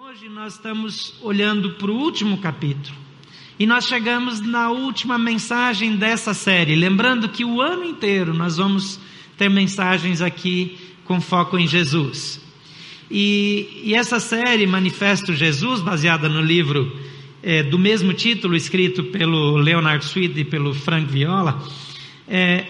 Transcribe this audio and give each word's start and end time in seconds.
Hoje 0.00 0.26
nós 0.26 0.54
estamos 0.54 1.12
olhando 1.20 1.72
para 1.72 1.90
o 1.90 1.94
último 1.94 2.38
capítulo. 2.38 2.96
E 3.58 3.66
nós 3.66 3.84
chegamos 3.84 4.40
na 4.40 4.70
última 4.70 5.18
mensagem 5.18 5.96
dessa 5.96 6.32
série. 6.32 6.74
Lembrando 6.74 7.28
que 7.28 7.44
o 7.44 7.60
ano 7.60 7.84
inteiro 7.84 8.32
nós 8.32 8.56
vamos 8.56 8.98
ter 9.36 9.50
mensagens 9.50 10.22
aqui 10.22 10.78
com 11.04 11.20
foco 11.20 11.58
em 11.58 11.68
Jesus. 11.68 12.40
E, 13.10 13.82
e 13.84 13.94
essa 13.94 14.18
série, 14.18 14.66
Manifesto 14.66 15.34
Jesus, 15.34 15.82
baseada 15.82 16.26
no 16.26 16.40
livro 16.40 16.90
é, 17.42 17.62
do 17.62 17.78
mesmo 17.78 18.14
título, 18.14 18.56
escrito 18.56 19.04
pelo 19.04 19.58
Leonard 19.58 20.02
Sweet 20.02 20.40
e 20.40 20.44
pelo 20.44 20.72
Frank 20.72 21.12
Viola, 21.12 21.62
é, 22.26 22.64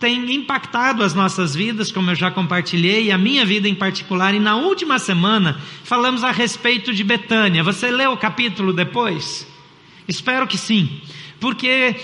tem 0.00 0.34
impactado 0.34 1.04
as 1.04 1.12
nossas 1.12 1.54
vidas, 1.54 1.92
como 1.92 2.10
eu 2.10 2.14
já 2.14 2.30
compartilhei, 2.30 3.12
a 3.12 3.18
minha 3.18 3.44
vida 3.44 3.68
em 3.68 3.74
particular. 3.74 4.34
E 4.34 4.40
na 4.40 4.56
última 4.56 4.98
semana 4.98 5.60
falamos 5.84 6.24
a 6.24 6.30
respeito 6.30 6.94
de 6.94 7.04
Betânia. 7.04 7.62
Você 7.62 7.90
leu 7.90 8.12
o 8.12 8.16
capítulo 8.16 8.72
depois? 8.72 9.46
Espero 10.08 10.46
que 10.46 10.56
sim, 10.56 11.02
porque 11.38 11.94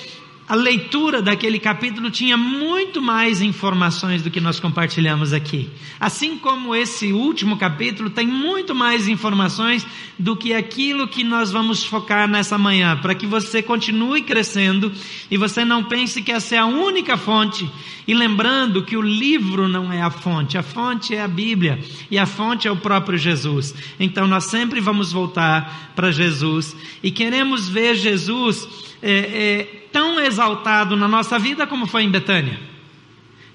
a 0.48 0.54
leitura 0.54 1.20
daquele 1.20 1.58
capítulo 1.58 2.08
tinha 2.08 2.36
muito 2.36 3.02
mais 3.02 3.42
informações 3.42 4.22
do 4.22 4.30
que 4.30 4.40
nós 4.40 4.60
compartilhamos 4.60 5.32
aqui. 5.32 5.68
Assim 5.98 6.38
como 6.38 6.74
esse 6.74 7.12
último 7.12 7.56
capítulo 7.56 8.10
tem 8.10 8.28
muito 8.28 8.72
mais 8.72 9.08
informações 9.08 9.84
do 10.16 10.36
que 10.36 10.54
aquilo 10.54 11.08
que 11.08 11.24
nós 11.24 11.50
vamos 11.50 11.84
focar 11.84 12.28
nessa 12.28 12.56
manhã, 12.56 12.96
para 12.96 13.14
que 13.14 13.26
você 13.26 13.60
continue 13.60 14.22
crescendo 14.22 14.92
e 15.28 15.36
você 15.36 15.64
não 15.64 15.82
pense 15.82 16.22
que 16.22 16.30
essa 16.30 16.54
é 16.54 16.58
a 16.58 16.66
única 16.66 17.16
fonte. 17.16 17.68
E 18.06 18.14
lembrando 18.14 18.84
que 18.84 18.96
o 18.96 19.02
livro 19.02 19.66
não 19.66 19.92
é 19.92 20.00
a 20.00 20.10
fonte, 20.10 20.56
a 20.56 20.62
fonte 20.62 21.12
é 21.12 21.22
a 21.22 21.26
Bíblia 21.26 21.80
e 22.08 22.16
a 22.16 22.24
fonte 22.24 22.68
é 22.68 22.70
o 22.70 22.76
próprio 22.76 23.18
Jesus. 23.18 23.74
Então 23.98 24.28
nós 24.28 24.44
sempre 24.44 24.78
vamos 24.80 25.10
voltar 25.10 25.92
para 25.96 26.12
Jesus 26.12 26.76
e 27.02 27.10
queremos 27.10 27.68
ver 27.68 27.96
Jesus. 27.96 28.86
É, 29.08 29.12
é, 29.12 29.88
tão 29.92 30.18
exaltado 30.18 30.96
na 30.96 31.06
nossa 31.06 31.38
vida 31.38 31.64
como 31.64 31.86
foi 31.86 32.02
em 32.02 32.10
Betânia. 32.10 32.58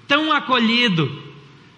Tão 0.08 0.32
acolhido, 0.32 1.22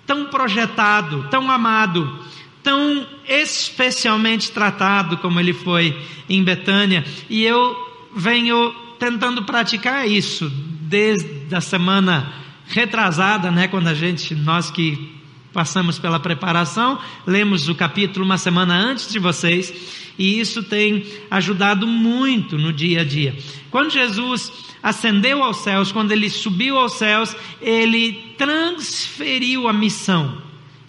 tão 0.07 0.27
projetado, 0.27 1.27
tão 1.29 1.51
amado, 1.51 2.21
tão 2.63 3.05
especialmente 3.29 4.53
tratado 4.53 5.17
como 5.17 5.41
ele 5.41 5.53
foi 5.53 6.01
em 6.29 6.45
Betânia. 6.45 7.05
E 7.29 7.43
eu 7.43 7.77
venho 8.15 8.73
tentando 8.97 9.43
praticar 9.43 10.09
isso 10.09 10.49
desde 10.83 11.53
a 11.53 11.61
semana 11.61 12.33
retrasada, 12.69 13.51
né, 13.51 13.67
quando 13.67 13.89
a 13.89 13.95
gente, 13.95 14.37
nós 14.37 14.71
que 14.71 15.15
passamos 15.55 15.99
pela 15.99 16.19
preparação, 16.19 16.99
lemos 17.25 17.69
o 17.69 17.75
capítulo 17.75 18.25
uma 18.25 18.37
semana 18.37 18.75
antes 18.75 19.11
de 19.11 19.21
vocês, 19.21 19.73
e 20.19 20.41
isso 20.41 20.65
tem 20.65 21.07
ajudado 21.31 21.87
muito 21.87 22.59
no 22.59 22.73
dia 22.73 23.03
a 23.03 23.05
dia. 23.05 23.37
Quando 23.71 23.91
Jesus 23.91 24.53
ascendeu 24.83 25.43
aos 25.43 25.59
céus, 25.59 25.93
quando 25.93 26.11
ele 26.11 26.29
subiu 26.29 26.77
aos 26.77 26.95
céus, 26.95 27.35
ele 27.63 28.35
transferiu 28.37 29.69
a 29.69 29.73
missão 29.73 30.43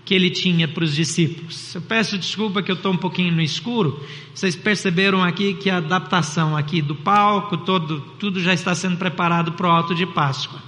que 0.04 0.14
ele 0.14 0.30
tinha 0.30 0.68
para 0.68 0.84
os 0.84 0.96
discípulos. 0.96 1.74
Eu 1.74 1.82
peço 1.82 2.18
desculpa 2.18 2.62
que 2.62 2.72
eu 2.72 2.76
estou 2.76 2.92
um 2.94 2.98
pouquinho 2.98 3.34
no 3.34 3.42
escuro. 3.42 4.04
Vocês 4.34 4.56
perceberam 4.56 5.24
aqui 5.24 5.56
que 5.56 5.70
a 5.70 5.78
adaptação 5.78 6.56
aqui 6.56 6.82
do 6.82 6.94
palco, 6.94 7.58
todo, 7.58 8.02
tudo 8.20 8.40
já 8.40 8.54
está 8.54 8.76
sendo 8.76 8.98
preparado 8.98 9.54
para 9.54 9.68
o 9.68 9.72
alto 9.72 9.96
de 9.96 10.06
Páscoa. 10.06 10.62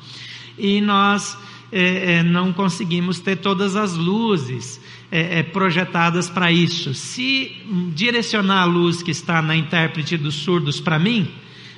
E 0.58 0.82
nós 0.82 1.38
é, 1.72 2.14
é, 2.14 2.24
não 2.24 2.54
conseguimos 2.54 3.20
ter 3.20 3.38
todas 3.38 3.76
as 3.76 3.96
luzes 3.96 4.82
é, 5.12 5.40
é 5.40 5.44
projetadas 5.44 6.30
para 6.30 6.52
isso. 6.52 6.94
Se 6.94 7.52
direcionar 7.94 8.62
a 8.62 8.66
luz 8.66 9.02
que 9.02 9.12
está 9.12 9.42
na 9.42 9.56
intérprete 9.56 10.18
dos 10.18 10.36
surdos 10.36 10.80
para 10.80 10.98
mim, 10.98 11.28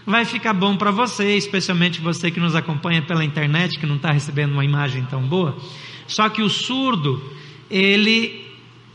vai 0.05 0.25
ficar 0.25 0.53
bom 0.53 0.75
para 0.75 0.91
você, 0.91 1.35
especialmente 1.35 2.01
você 2.01 2.31
que 2.31 2.39
nos 2.39 2.55
acompanha 2.55 3.01
pela 3.01 3.23
internet, 3.23 3.79
que 3.79 3.85
não 3.85 3.95
está 3.95 4.11
recebendo 4.11 4.53
uma 4.53 4.65
imagem 4.65 5.03
tão 5.05 5.21
boa. 5.23 5.57
Só 6.07 6.29
que 6.29 6.41
o 6.41 6.49
surdo, 6.49 7.21
ele 7.69 8.47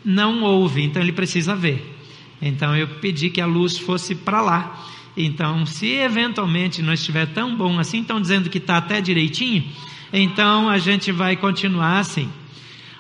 não 0.05 0.43
ouve, 0.43 0.83
então 0.83 1.01
ele 1.01 1.13
precisa 1.13 1.55
ver. 1.55 1.93
Então 2.43 2.77
eu 2.77 2.87
pedi 2.87 3.31
que 3.31 3.41
a 3.41 3.47
luz 3.47 3.79
fosse 3.79 4.15
para 4.15 4.41
lá. 4.41 4.87
Então, 5.17 5.65
se 5.65 5.87
eventualmente 5.87 6.83
não 6.83 6.93
estiver 6.93 7.27
tão 7.27 7.57
bom 7.57 7.79
assim, 7.79 8.01
estão 8.01 8.21
dizendo 8.21 8.51
que 8.51 8.59
está 8.59 8.79
até 8.79 9.01
direitinho, 9.01 9.65
então 10.17 10.69
a 10.69 10.79
gente 10.79 11.11
vai 11.11 11.37
continuar 11.37 11.99
assim. 11.99 12.31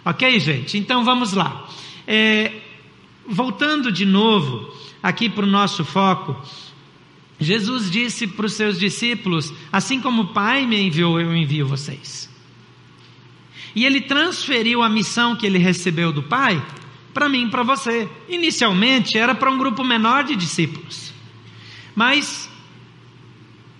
Ok, 0.05 0.41
gente? 0.41 0.77
Então 0.77 1.05
vamos 1.05 1.33
lá. 1.33 1.69
É, 2.07 2.53
voltando 3.25 3.93
de 3.93 4.05
novo 4.05 4.75
aqui 5.01 5.29
para 5.29 5.45
o 5.45 5.49
nosso 5.49 5.85
foco, 5.85 6.37
Jesus 7.39 7.89
disse 7.89 8.27
para 8.27 8.47
os 8.47 8.55
seus 8.55 8.81
discípulos: 8.81 9.55
Assim 9.71 10.01
como 10.01 10.23
o 10.23 10.29
Pai 10.29 10.67
me 10.67 10.81
enviou, 10.81 11.21
eu 11.21 11.35
envio 11.37 11.69
vocês. 11.69 12.29
E 13.77 13.87
ele 13.87 14.01
transferiu 14.01 14.83
a 14.83 14.89
missão 14.89 15.37
que 15.37 15.47
ele 15.47 15.59
recebeu 15.59 16.13
do 16.13 16.23
Pai 16.23 16.61
para 17.13 17.29
mim 17.29 17.47
e 17.47 17.51
para 17.51 17.63
você. 17.63 18.09
Inicialmente 18.29 19.17
era 19.17 19.37
para 19.37 19.53
um 19.53 19.57
grupo 19.57 19.85
menor 19.85 20.25
de 20.25 20.35
discípulos, 20.35 21.15
mas 21.95 22.51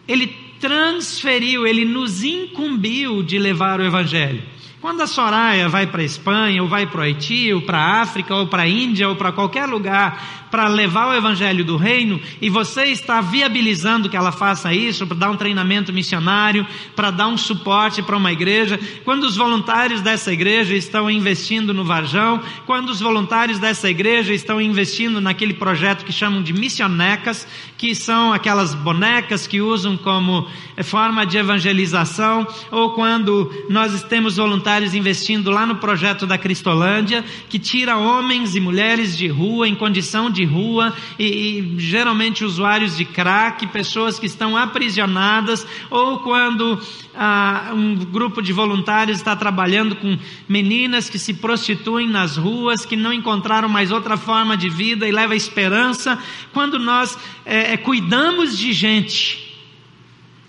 ele 0.07 0.44
transferiu, 0.65 1.67
ele 1.67 1.85
nos 1.85 2.25
incumbiu 2.25 3.23
de 3.23 3.39
levar 3.39 3.81
o 3.81 3.85
Evangelho. 3.85 4.43
Quando 4.85 5.01
a 5.01 5.07
Soraya 5.07 5.67
vai 5.67 5.87
para 5.87 6.03
a 6.03 6.05
Espanha, 6.05 6.63
ou 6.63 6.69
vai 6.69 6.87
para 6.87 7.01
o 7.01 7.03
Haiti, 7.03 7.51
ou 7.55 7.63
para 7.63 7.79
a 7.79 8.03
África, 8.03 8.35
ou 8.35 8.49
para 8.49 8.65
a 8.65 8.69
Índia, 8.69 9.09
ou 9.09 9.17
para 9.17 9.33
qualquer 9.33 9.65
lugar, 9.65 10.45
para 10.51 10.69
levar 10.69 11.09
o 11.09 11.15
evangelho 11.15 11.65
do 11.65 11.77
reino 11.77 12.21
e 12.41 12.49
você 12.51 12.85
está 12.85 13.21
viabilizando 13.21 14.11
que 14.11 14.17
ela 14.17 14.31
faça 14.31 14.75
isso, 14.75 15.07
para 15.07 15.17
dar 15.17 15.31
um 15.31 15.37
treinamento 15.37 15.91
missionário, 15.91 16.67
para 16.95 17.11
dar 17.11 17.29
um 17.29 17.37
suporte 17.39 18.03
para 18.03 18.17
uma 18.17 18.31
igreja, 18.31 18.79
quando 19.05 19.25
os 19.25 19.37
voluntários 19.37 20.03
dessa 20.03 20.33
igreja 20.33 20.77
estão 20.77 21.11
investindo 21.11 21.73
no 21.73 21.83
Varjão, 21.83 22.41
quando 22.67 22.91
os 22.91 23.01
voluntários 23.01 23.59
dessa 23.59 23.89
igreja 23.89 24.35
estão 24.35 24.61
investindo 24.61 25.19
naquele 25.19 25.55
projeto 25.55 26.05
que 26.05 26.13
chamam 26.13 26.43
de 26.43 26.53
missionecas, 26.53 27.49
que 27.79 27.95
são 27.95 28.33
aquelas 28.33 28.75
bonecas 28.75 29.47
que 29.47 29.61
usam 29.63 29.97
como 29.97 30.47
forma 30.85 31.25
de 31.27 31.39
evangelização, 31.39 32.47
ou 32.71 32.91
quando 32.91 33.51
nós 33.69 34.05
temos 34.05 34.37
voluntários 34.37 34.74
investindo 34.83 35.51
lá 35.51 35.65
no 35.65 35.77
projeto 35.77 36.27
da 36.27 36.37
Cristolândia, 36.37 37.25
que 37.49 37.59
tira 37.59 37.97
homens 37.97 38.57
e 38.57 38.61
mulheres 38.61 39.17
de 39.17 39.29
rua 39.29 39.69
em 39.69 39.75
condição 39.75 40.31
de 40.31 40.45
rua 40.45 40.93
e, 41.19 41.25
e 41.25 41.79
geralmente 41.79 42.45
usuários 42.45 42.97
de 42.97 43.05
crack, 43.05 43.67
pessoas 43.69 44.19
que 44.19 44.27
estão 44.27 44.57
aprisionadas, 44.57 45.67
ou 45.91 46.19
quando 46.19 46.81
ah, 47.15 47.71
um 47.75 47.95
grupo 47.95 48.43
de 48.43 48.53
voluntários 48.53 49.19
está 49.19 49.37
trabalhando 49.37 49.95
com 49.97 50.19
meninas 50.49 51.09
que 51.09 51.19
se 51.19 51.35
prostituem 51.35 52.09
nas 52.09 52.37
ruas, 52.37 52.85
que 52.85 52.97
não 52.97 53.13
encontraram 53.13 53.69
mais 53.69 53.93
outra 53.93 54.17
forma 54.17 54.57
de 54.57 54.69
vida 54.69 55.07
e 55.07 55.13
leva 55.13 55.37
esperança. 55.37 56.19
Quando 56.53 56.79
nós 56.79 57.17
é, 57.45 57.75
é, 57.75 57.77
cuidamos 57.77 58.59
de 58.59 58.73
gente, 58.73 59.55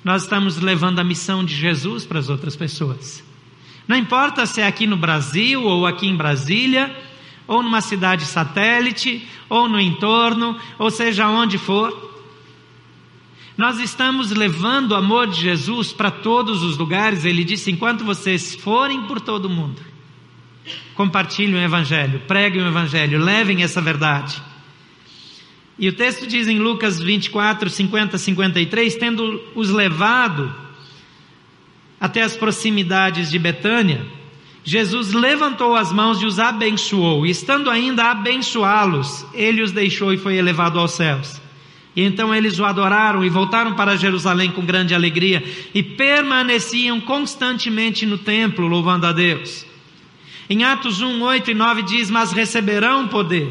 nós 0.03 0.23
estamos 0.23 0.57
levando 0.57 0.99
a 0.99 1.03
missão 1.03 1.43
de 1.43 1.55
Jesus 1.55 2.05
para 2.05 2.19
as 2.19 2.29
outras 2.29 2.55
pessoas. 2.55 3.23
Não 3.87 3.95
importa 3.95 4.45
se 4.45 4.61
é 4.61 4.67
aqui 4.67 4.87
no 4.87 4.97
Brasil 4.97 5.63
ou 5.63 5.85
aqui 5.85 6.07
em 6.07 6.15
Brasília, 6.15 6.95
ou 7.47 7.61
numa 7.61 7.81
cidade 7.81 8.25
satélite, 8.25 9.27
ou 9.47 9.69
no 9.69 9.79
entorno, 9.79 10.57
ou 10.79 10.89
seja 10.89 11.27
onde 11.27 11.57
for. 11.57 12.13
Nós 13.57 13.79
estamos 13.79 14.31
levando 14.31 14.91
o 14.91 14.95
amor 14.95 15.27
de 15.27 15.39
Jesus 15.39 15.93
para 15.93 16.11
todos 16.11 16.63
os 16.63 16.77
lugares. 16.77 17.23
Ele 17.23 17.43
disse: 17.43 17.71
enquanto 17.71 18.03
vocês 18.03 18.55
forem 18.55 19.03
por 19.03 19.21
todo 19.21 19.45
o 19.45 19.49
mundo, 19.49 19.81
compartilhem 20.95 21.55
o 21.55 21.63
Evangelho, 21.63 22.21
preguem 22.27 22.63
o 22.63 22.67
Evangelho, 22.67 23.23
levem 23.23 23.63
essa 23.63 23.81
verdade. 23.81 24.41
E 25.77 25.87
o 25.89 25.93
texto 25.93 26.25
diz 26.25 26.47
em 26.47 26.57
Lucas 26.57 27.01
24, 27.01 27.69
50, 27.69 28.17
53, 28.17 28.95
tendo 28.95 29.41
os 29.53 29.69
levado 29.69 30.64
até 31.99 32.21
as 32.21 32.35
proximidades 32.35 33.29
de 33.31 33.39
Betânia, 33.39 34.05
Jesus 34.63 35.13
levantou 35.13 35.75
as 35.75 35.91
mãos 35.91 36.21
e 36.21 36.25
os 36.25 36.39
abençoou, 36.39 37.25
e 37.25 37.29
estando 37.29 37.69
ainda 37.69 38.05
a 38.05 38.11
abençoá-los, 38.11 39.25
ele 39.33 39.61
os 39.61 39.71
deixou 39.71 40.11
e 40.11 40.17
foi 40.17 40.37
elevado 40.37 40.79
aos 40.79 40.91
céus. 40.91 41.39
E 41.95 42.01
então 42.01 42.35
eles 42.35 42.59
o 42.59 42.65
adoraram 42.65 43.23
e 43.23 43.29
voltaram 43.29 43.73
para 43.75 43.95
Jerusalém 43.95 44.51
com 44.51 44.65
grande 44.65 44.93
alegria 44.93 45.41
e 45.73 45.81
permaneciam 45.81 46.99
constantemente 46.99 48.05
no 48.05 48.17
templo, 48.17 48.67
louvando 48.67 49.05
a 49.05 49.13
Deus. 49.13 49.65
Em 50.49 50.63
Atos 50.63 51.01
1, 51.01 51.21
8 51.21 51.51
e 51.51 51.53
9 51.53 51.83
diz: 51.83 52.09
Mas 52.09 52.31
receberão 52.31 53.07
poder 53.07 53.49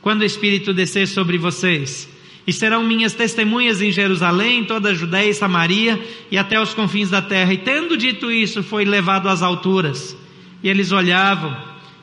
quando 0.00 0.22
o 0.22 0.24
Espírito 0.24 0.72
descer 0.72 1.06
sobre 1.06 1.36
vocês, 1.36 2.08
e 2.46 2.52
serão 2.52 2.84
minhas 2.84 3.12
testemunhas 3.12 3.82
em 3.82 3.90
Jerusalém, 3.90 4.64
toda 4.64 4.90
a 4.90 4.94
Judéia 4.94 5.30
e 5.30 5.34
Samaria 5.34 6.00
e 6.30 6.38
até 6.38 6.60
os 6.60 6.72
confins 6.72 7.10
da 7.10 7.20
terra. 7.20 7.52
E 7.52 7.58
tendo 7.58 7.96
dito 7.96 8.30
isso, 8.30 8.62
foi 8.62 8.84
levado 8.84 9.28
às 9.28 9.42
alturas. 9.42 10.16
E 10.62 10.68
eles 10.68 10.92
olhavam, 10.92 11.56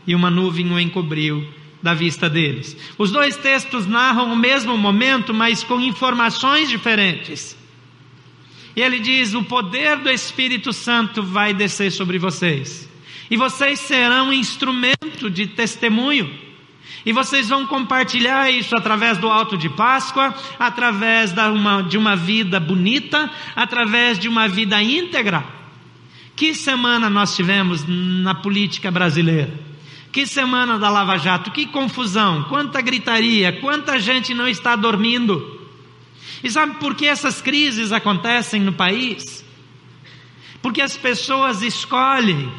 e 0.06 0.14
uma 0.14 0.30
nuvem 0.30 0.70
o 0.72 0.80
encobriu, 0.80 1.48
da 1.82 1.94
vista 1.94 2.30
deles. 2.30 2.76
Os 2.98 3.12
dois 3.12 3.38
textos 3.38 3.88
narram 3.88 4.32
o 4.32 4.36
mesmo 4.36 4.78
momento, 4.78 5.34
mas 5.34 5.64
com 5.64 5.80
informações 5.80 6.70
diferentes. 6.70 7.58
E 8.76 8.82
ele 8.82 9.00
diz: 9.00 9.34
O 9.34 9.44
poder 9.44 9.98
do 9.98 10.10
Espírito 10.10 10.74
Santo 10.74 11.24
vai 11.24 11.54
descer 11.54 11.92
sobre 11.92 12.18
vocês, 12.18 12.90
e 13.30 13.38
vocês 13.38 13.80
serão 13.80 14.32
instrumento 14.32 15.30
de 15.30 15.48
testemunho. 15.48 16.43
E 17.06 17.12
vocês 17.12 17.50
vão 17.50 17.66
compartilhar 17.66 18.50
isso 18.50 18.76
através 18.76 19.18
do 19.18 19.28
alto 19.28 19.58
de 19.58 19.68
Páscoa, 19.70 20.34
através 20.58 21.34
uma, 21.34 21.82
de 21.82 21.98
uma 21.98 22.16
vida 22.16 22.60
bonita, 22.60 23.30
através 23.56 24.18
de 24.18 24.30
uma 24.30 24.48
vida 24.48 24.82
íntegra. 24.82 25.44
Que 26.36 26.54
semana 26.54 27.10
nós 27.10 27.36
tivemos 27.36 27.84
na 27.86 28.34
política 28.34 28.90
brasileira? 28.90 29.54
Que 30.14 30.26
semana 30.26 30.80
da 30.80 30.90
Lava 30.90 31.18
Jato, 31.18 31.52
que 31.52 31.66
confusão, 31.66 32.44
quanta 32.44 32.80
gritaria, 32.82 33.52
quanta 33.60 34.00
gente 34.00 34.34
não 34.34 34.48
está 34.48 34.76
dormindo. 34.76 35.62
E 36.42 36.50
sabe 36.50 36.76
por 36.76 36.96
que 36.96 37.06
essas 37.06 37.42
crises 37.42 37.92
acontecem 37.92 38.62
no 38.62 38.72
país? 38.72 39.44
Porque 40.62 40.82
as 40.82 40.96
pessoas 40.96 41.62
escolhem 41.62 42.50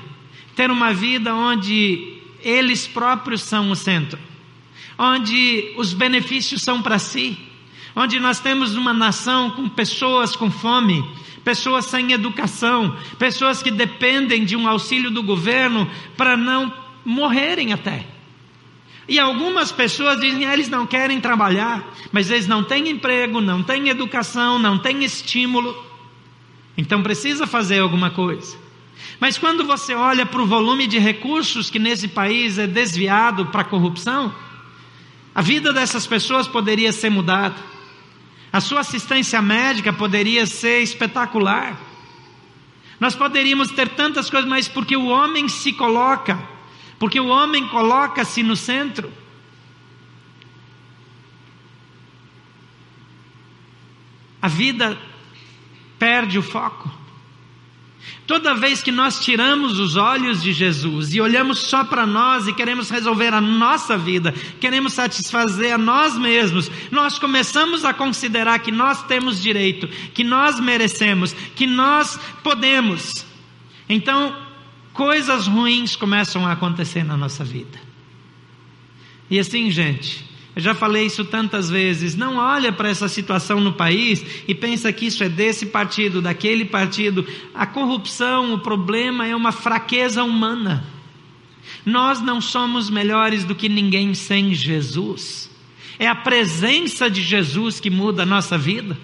ter 0.54 0.70
uma 0.70 0.92
vida 0.92 1.34
onde 1.34 2.18
eles 2.42 2.86
próprios 2.86 3.42
são 3.42 3.70
o 3.70 3.76
centro 3.76 4.18
onde 4.98 5.72
os 5.76 5.92
benefícios 5.92 6.62
são 6.62 6.82
para 6.82 6.98
si, 6.98 7.38
onde 7.94 8.18
nós 8.18 8.40
temos 8.40 8.76
uma 8.76 8.92
nação 8.92 9.50
com 9.50 9.68
pessoas 9.68 10.34
com 10.34 10.50
fome, 10.50 11.04
pessoas 11.44 11.84
sem 11.84 12.12
educação, 12.12 12.96
pessoas 13.18 13.62
que 13.62 13.70
dependem 13.70 14.44
de 14.44 14.56
um 14.56 14.66
auxílio 14.66 15.10
do 15.10 15.22
governo 15.22 15.88
para 16.16 16.36
não 16.36 16.72
morrerem 17.04 17.72
até. 17.72 18.06
E 19.06 19.18
algumas 19.18 19.70
pessoas 19.70 20.18
dizem, 20.18 20.46
ah, 20.46 20.54
eles 20.54 20.68
não 20.68 20.86
querem 20.86 21.20
trabalhar, 21.20 21.84
mas 22.10 22.30
eles 22.30 22.46
não 22.46 22.64
têm 22.64 22.88
emprego, 22.88 23.40
não 23.40 23.62
têm 23.62 23.88
educação, 23.88 24.58
não 24.58 24.78
têm 24.78 25.04
estímulo. 25.04 25.76
Então 26.76 27.02
precisa 27.02 27.46
fazer 27.46 27.80
alguma 27.80 28.10
coisa. 28.10 28.56
Mas 29.20 29.36
quando 29.36 29.64
você 29.64 29.94
olha 29.94 30.24
para 30.24 30.40
o 30.40 30.46
volume 30.46 30.86
de 30.86 30.98
recursos 30.98 31.68
que 31.68 31.78
nesse 31.78 32.08
país 32.08 32.58
é 32.58 32.66
desviado 32.66 33.46
para 33.46 33.60
a 33.60 33.64
corrupção, 33.64 34.34
a 35.34 35.42
vida 35.42 35.72
dessas 35.72 36.06
pessoas 36.06 36.46
poderia 36.46 36.92
ser 36.92 37.10
mudada. 37.10 37.56
A 38.52 38.60
sua 38.60 38.80
assistência 38.80 39.42
médica 39.42 39.92
poderia 39.92 40.46
ser 40.46 40.80
espetacular. 40.80 41.76
Nós 43.00 43.16
poderíamos 43.16 43.72
ter 43.72 43.88
tantas 43.88 44.30
coisas, 44.30 44.48
mas 44.48 44.68
porque 44.68 44.96
o 44.96 45.06
homem 45.06 45.48
se 45.48 45.72
coloca, 45.72 46.38
porque 46.98 47.18
o 47.18 47.26
homem 47.26 47.66
coloca-se 47.66 48.44
no 48.44 48.54
centro. 48.54 49.12
A 54.40 54.46
vida 54.46 54.96
perde 55.98 56.38
o 56.38 56.42
foco. 56.42 57.03
Toda 58.26 58.54
vez 58.54 58.82
que 58.82 58.90
nós 58.90 59.22
tiramos 59.22 59.78
os 59.78 59.96
olhos 59.96 60.42
de 60.42 60.50
Jesus 60.50 61.14
e 61.14 61.20
olhamos 61.20 61.58
só 61.58 61.84
para 61.84 62.06
nós 62.06 62.46
e 62.46 62.54
queremos 62.54 62.88
resolver 62.88 63.34
a 63.34 63.40
nossa 63.40 63.98
vida, 63.98 64.32
queremos 64.58 64.94
satisfazer 64.94 65.74
a 65.74 65.78
nós 65.78 66.16
mesmos, 66.16 66.70
nós 66.90 67.18
começamos 67.18 67.84
a 67.84 67.92
considerar 67.92 68.58
que 68.60 68.72
nós 68.72 69.02
temos 69.02 69.42
direito, 69.42 69.86
que 70.14 70.24
nós 70.24 70.58
merecemos, 70.58 71.34
que 71.54 71.66
nós 71.66 72.18
podemos. 72.42 73.26
Então, 73.86 74.34
coisas 74.94 75.46
ruins 75.46 75.94
começam 75.94 76.46
a 76.46 76.52
acontecer 76.52 77.04
na 77.04 77.18
nossa 77.18 77.44
vida. 77.44 77.78
E 79.28 79.38
assim, 79.38 79.70
gente, 79.70 80.24
eu 80.56 80.62
já 80.62 80.74
falei 80.74 81.06
isso 81.06 81.24
tantas 81.24 81.68
vezes. 81.68 82.14
Não 82.14 82.36
olha 82.36 82.72
para 82.72 82.88
essa 82.88 83.08
situação 83.08 83.60
no 83.60 83.72
país 83.72 84.24
e 84.46 84.54
pensa 84.54 84.92
que 84.92 85.06
isso 85.06 85.24
é 85.24 85.28
desse 85.28 85.66
partido, 85.66 86.22
daquele 86.22 86.64
partido. 86.64 87.26
A 87.52 87.66
corrupção, 87.66 88.54
o 88.54 88.58
problema 88.58 89.26
é 89.26 89.34
uma 89.34 89.50
fraqueza 89.50 90.22
humana. 90.22 90.84
Nós 91.84 92.20
não 92.20 92.40
somos 92.40 92.88
melhores 92.88 93.44
do 93.44 93.54
que 93.54 93.68
ninguém 93.68 94.14
sem 94.14 94.54
Jesus. 94.54 95.50
É 95.98 96.06
a 96.06 96.14
presença 96.14 97.10
de 97.10 97.20
Jesus 97.20 97.80
que 97.80 97.90
muda 97.90 98.22
a 98.22 98.26
nossa 98.26 98.56
vida. 98.56 98.96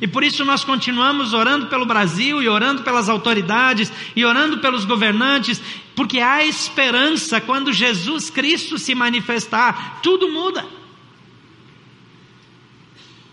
E 0.00 0.06
por 0.08 0.24
isso 0.24 0.44
nós 0.44 0.64
continuamos 0.64 1.32
orando 1.32 1.66
pelo 1.66 1.86
Brasil 1.86 2.42
e 2.42 2.48
orando 2.48 2.82
pelas 2.82 3.08
autoridades 3.08 3.92
e 4.16 4.24
orando 4.24 4.58
pelos 4.58 4.84
governantes, 4.84 5.62
porque 5.94 6.18
há 6.18 6.44
esperança 6.44 7.40
quando 7.40 7.72
Jesus 7.72 8.28
Cristo 8.28 8.78
se 8.78 8.94
manifestar, 8.94 10.00
tudo 10.02 10.28
muda. 10.28 10.66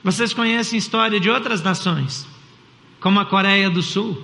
Vocês 0.03 0.33
conhecem 0.33 0.79
história 0.79 1.19
de 1.19 1.29
outras 1.29 1.61
nações, 1.61 2.27
como 2.99 3.19
a 3.19 3.25
Coreia 3.25 3.69
do 3.69 3.83
Sul, 3.83 4.21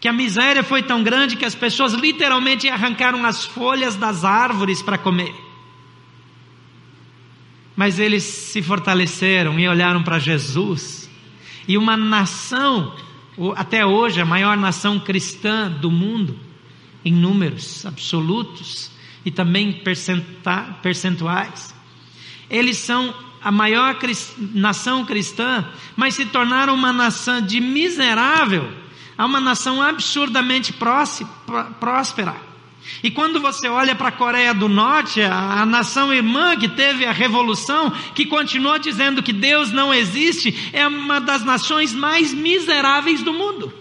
que 0.00 0.08
a 0.08 0.12
miséria 0.12 0.62
foi 0.62 0.82
tão 0.82 1.02
grande 1.02 1.36
que 1.36 1.44
as 1.44 1.54
pessoas 1.54 1.92
literalmente 1.92 2.68
arrancaram 2.68 3.24
as 3.24 3.44
folhas 3.44 3.96
das 3.96 4.24
árvores 4.24 4.82
para 4.82 4.98
comer. 4.98 5.34
Mas 7.74 7.98
eles 7.98 8.24
se 8.24 8.62
fortaleceram 8.62 9.58
e 9.58 9.68
olharam 9.68 10.02
para 10.02 10.18
Jesus. 10.18 11.10
E 11.68 11.76
uma 11.76 11.96
nação, 11.96 12.94
até 13.54 13.84
hoje, 13.84 14.20
a 14.20 14.24
maior 14.24 14.56
nação 14.56 14.98
cristã 14.98 15.70
do 15.70 15.90
mundo, 15.90 16.38
em 17.04 17.12
números 17.12 17.84
absolutos 17.86 18.90
e 19.24 19.30
também 19.30 19.82
percentuais, 20.82 21.74
eles 22.48 22.78
são 22.78 23.14
a 23.46 23.52
maior 23.52 23.96
nação 24.54 25.04
cristã, 25.04 25.64
mas 25.94 26.16
se 26.16 26.26
tornaram 26.26 26.74
uma 26.74 26.92
nação 26.92 27.40
de 27.40 27.60
miserável 27.60 28.68
a 29.16 29.24
uma 29.24 29.38
nação 29.38 29.80
absurdamente 29.80 30.74
próspera. 31.78 32.34
E 33.04 33.10
quando 33.12 33.38
você 33.38 33.68
olha 33.68 33.94
para 33.94 34.08
a 34.08 34.12
Coreia 34.12 34.52
do 34.52 34.68
Norte, 34.68 35.22
a, 35.22 35.60
a, 35.62 35.64
nação 35.64 36.12
irmã 36.12 36.56
que 36.56 36.68
teve 36.68 37.06
a 37.06 37.12
revolução, 37.12 37.92
que 38.16 38.26
continuou 38.26 38.80
dizendo 38.80 39.22
que 39.22 39.32
Deus 39.32 39.70
não 39.70 39.94
existe, 39.94 40.68
é 40.72 40.84
uma 40.84 41.20
das 41.20 41.44
nações 41.44 41.94
mais 41.94 42.34
miseráveis 42.34 43.22
do 43.22 43.32
mundo. 43.32 43.72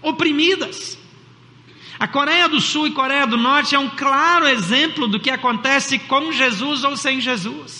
Oprimidas. 0.00 0.98
A 1.98 2.08
Coreia 2.08 2.48
do 2.48 2.62
Sul 2.62 2.86
e 2.86 2.92
Coreia 2.92 3.26
do 3.26 3.36
Norte 3.36 3.74
é 3.74 3.78
um 3.78 3.90
claro 3.90 4.48
exemplo 4.48 5.06
do 5.06 5.20
que 5.20 5.28
acontece 5.28 5.98
com 5.98 6.32
Jesus 6.32 6.82
ou 6.82 6.96
sem 6.96 7.20
Jesus. 7.20 7.79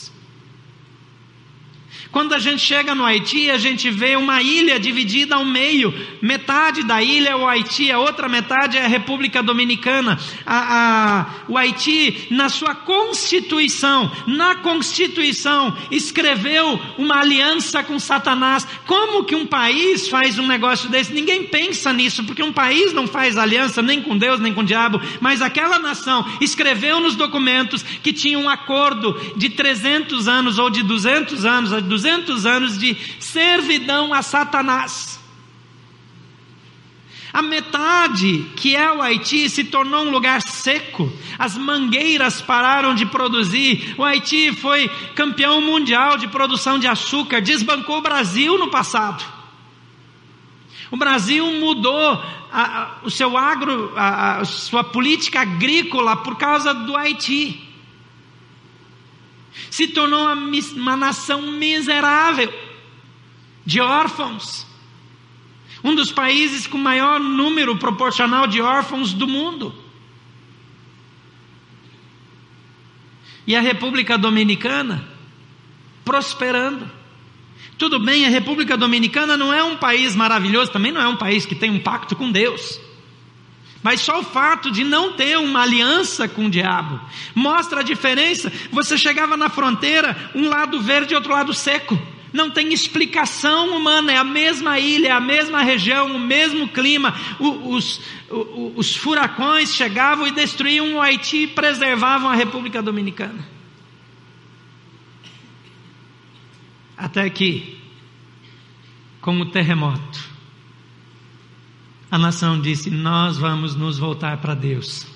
Quando 2.10 2.34
a 2.34 2.38
gente 2.38 2.60
chega 2.60 2.94
no 2.94 3.04
Haiti, 3.04 3.50
a 3.50 3.58
gente 3.58 3.88
vê 3.90 4.16
uma 4.16 4.42
ilha 4.42 4.80
dividida 4.80 5.36
ao 5.36 5.44
meio. 5.44 5.94
Metade 6.20 6.82
da 6.82 7.00
ilha 7.02 7.30
é 7.30 7.36
o 7.36 7.46
Haiti, 7.46 7.90
a 7.90 7.98
outra 7.98 8.28
metade 8.28 8.76
é 8.76 8.84
a 8.84 8.88
República 8.88 9.42
Dominicana. 9.42 10.18
A, 10.44 10.58
a, 10.78 11.26
o 11.48 11.56
Haiti, 11.56 12.26
na 12.30 12.48
sua 12.48 12.74
Constituição, 12.74 14.10
na 14.26 14.56
Constituição, 14.56 15.76
escreveu 15.90 16.80
uma 16.98 17.20
aliança 17.20 17.82
com 17.84 17.98
Satanás. 17.98 18.66
Como 18.86 19.24
que 19.24 19.36
um 19.36 19.46
país 19.46 20.08
faz 20.08 20.38
um 20.38 20.46
negócio 20.46 20.88
desse? 20.88 21.12
Ninguém 21.12 21.44
pensa 21.44 21.92
nisso, 21.92 22.24
porque 22.24 22.42
um 22.42 22.52
país 22.52 22.92
não 22.92 23.06
faz 23.06 23.36
aliança 23.36 23.80
nem 23.80 24.02
com 24.02 24.18
Deus, 24.18 24.40
nem 24.40 24.52
com 24.52 24.62
o 24.62 24.64
diabo. 24.64 25.00
Mas 25.20 25.42
aquela 25.42 25.78
nação 25.78 26.26
escreveu 26.40 27.00
nos 27.00 27.14
documentos 27.14 27.82
que 27.82 28.12
tinha 28.12 28.38
um 28.38 28.48
acordo 28.48 29.16
de 29.36 29.48
300 29.50 30.26
anos 30.26 30.58
ou 30.58 30.70
de 30.70 30.82
200 30.82 31.44
anos, 31.44 31.72
200 31.82 32.46
anos 32.46 32.78
de 32.78 32.96
servidão 33.18 34.12
a 34.12 34.22
Satanás. 34.22 35.20
A 37.32 37.42
metade, 37.42 38.44
que 38.56 38.74
é 38.74 38.92
o 38.92 39.00
Haiti, 39.00 39.48
se 39.48 39.62
tornou 39.64 40.04
um 40.04 40.10
lugar 40.10 40.42
seco. 40.42 41.12
As 41.38 41.56
mangueiras 41.56 42.42
pararam 42.42 42.94
de 42.94 43.06
produzir. 43.06 43.94
O 43.96 44.04
Haiti 44.04 44.52
foi 44.52 44.88
campeão 45.14 45.60
mundial 45.60 46.18
de 46.18 46.26
produção 46.26 46.78
de 46.78 46.88
açúcar, 46.88 47.40
desbancou 47.40 47.98
o 47.98 48.02
Brasil 48.02 48.58
no 48.58 48.68
passado. 48.68 49.24
O 50.90 50.96
Brasil 50.96 51.46
mudou 51.60 52.20
a, 52.50 52.62
a, 52.62 52.90
o 53.04 53.10
seu 53.10 53.38
agro, 53.38 53.92
a, 53.94 54.40
a 54.40 54.44
sua 54.44 54.82
política 54.82 55.42
agrícola 55.42 56.16
por 56.16 56.36
causa 56.36 56.74
do 56.74 56.96
Haiti 56.96 57.69
se 59.70 59.88
tornou 59.88 60.22
uma, 60.22 60.34
uma 60.34 60.96
nação 60.96 61.42
miserável 61.52 62.52
de 63.64 63.80
órfãos. 63.80 64.66
Um 65.82 65.94
dos 65.94 66.12
países 66.12 66.66
com 66.66 66.78
maior 66.78 67.18
número 67.18 67.76
proporcional 67.76 68.46
de 68.46 68.60
órfãos 68.60 69.12
do 69.12 69.26
mundo. 69.26 69.74
E 73.46 73.56
a 73.56 73.60
República 73.60 74.18
Dominicana 74.18 75.08
prosperando. 76.04 76.90
Tudo 77.78 77.98
bem, 77.98 78.26
a 78.26 78.28
República 78.28 78.76
Dominicana 78.76 79.36
não 79.36 79.52
é 79.52 79.62
um 79.62 79.76
país 79.76 80.14
maravilhoso, 80.14 80.70
também 80.70 80.92
não 80.92 81.00
é 81.00 81.08
um 81.08 81.16
país 81.16 81.46
que 81.46 81.54
tem 81.54 81.70
um 81.70 81.78
pacto 81.78 82.14
com 82.14 82.30
Deus. 82.30 82.80
Mas 83.82 84.00
só 84.00 84.20
o 84.20 84.24
fato 84.24 84.70
de 84.70 84.84
não 84.84 85.12
ter 85.12 85.38
uma 85.38 85.62
aliança 85.62 86.28
com 86.28 86.46
o 86.46 86.50
diabo 86.50 87.00
mostra 87.34 87.80
a 87.80 87.84
diferença. 87.84 88.52
Você 88.70 88.98
chegava 88.98 89.36
na 89.36 89.48
fronteira, 89.48 90.30
um 90.34 90.48
lado 90.48 90.80
verde 90.80 91.14
e 91.14 91.16
outro 91.16 91.32
lado 91.32 91.54
seco. 91.54 91.98
Não 92.32 92.50
tem 92.50 92.72
explicação 92.72 93.76
humana, 93.76 94.12
é 94.12 94.16
a 94.16 94.22
mesma 94.22 94.78
ilha, 94.78 95.08
é 95.08 95.10
a 95.10 95.20
mesma 95.20 95.62
região, 95.62 96.14
o 96.14 96.18
mesmo 96.18 96.68
clima. 96.68 97.14
Os, 97.40 98.00
os, 98.28 98.72
os 98.76 98.96
furacões 98.96 99.74
chegavam 99.74 100.26
e 100.26 100.30
destruíam 100.30 100.94
o 100.94 101.00
Haiti 101.00 101.38
e 101.38 101.46
preservavam 101.48 102.28
a 102.28 102.34
República 102.34 102.80
Dominicana. 102.80 103.48
Até 106.96 107.28
que, 107.30 107.78
com 109.20 109.40
o 109.40 109.46
terremoto, 109.46 110.29
a 112.10 112.18
nação 112.18 112.60
disse: 112.60 112.90
Nós 112.90 113.38
vamos 113.38 113.74
nos 113.74 113.98
voltar 113.98 114.38
para 114.38 114.54
Deus. 114.54 115.06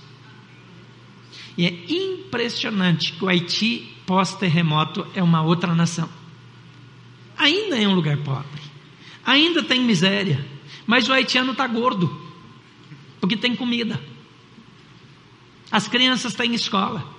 E 1.56 1.66
é 1.66 1.70
impressionante 1.88 3.12
que 3.12 3.24
o 3.24 3.28
Haiti, 3.28 3.96
pós-terremoto, 4.06 5.06
é 5.14 5.22
uma 5.22 5.42
outra 5.42 5.74
nação. 5.74 6.08
Ainda 7.36 7.80
é 7.80 7.86
um 7.88 7.94
lugar 7.94 8.16
pobre, 8.18 8.60
ainda 9.24 9.62
tem 9.62 9.80
miséria, 9.80 10.44
mas 10.86 11.08
o 11.08 11.12
haitiano 11.12 11.52
está 11.52 11.66
gordo, 11.66 12.08
porque 13.20 13.36
tem 13.36 13.56
comida. 13.56 14.00
As 15.70 15.88
crianças 15.88 16.34
têm 16.34 16.54
escola. 16.54 17.12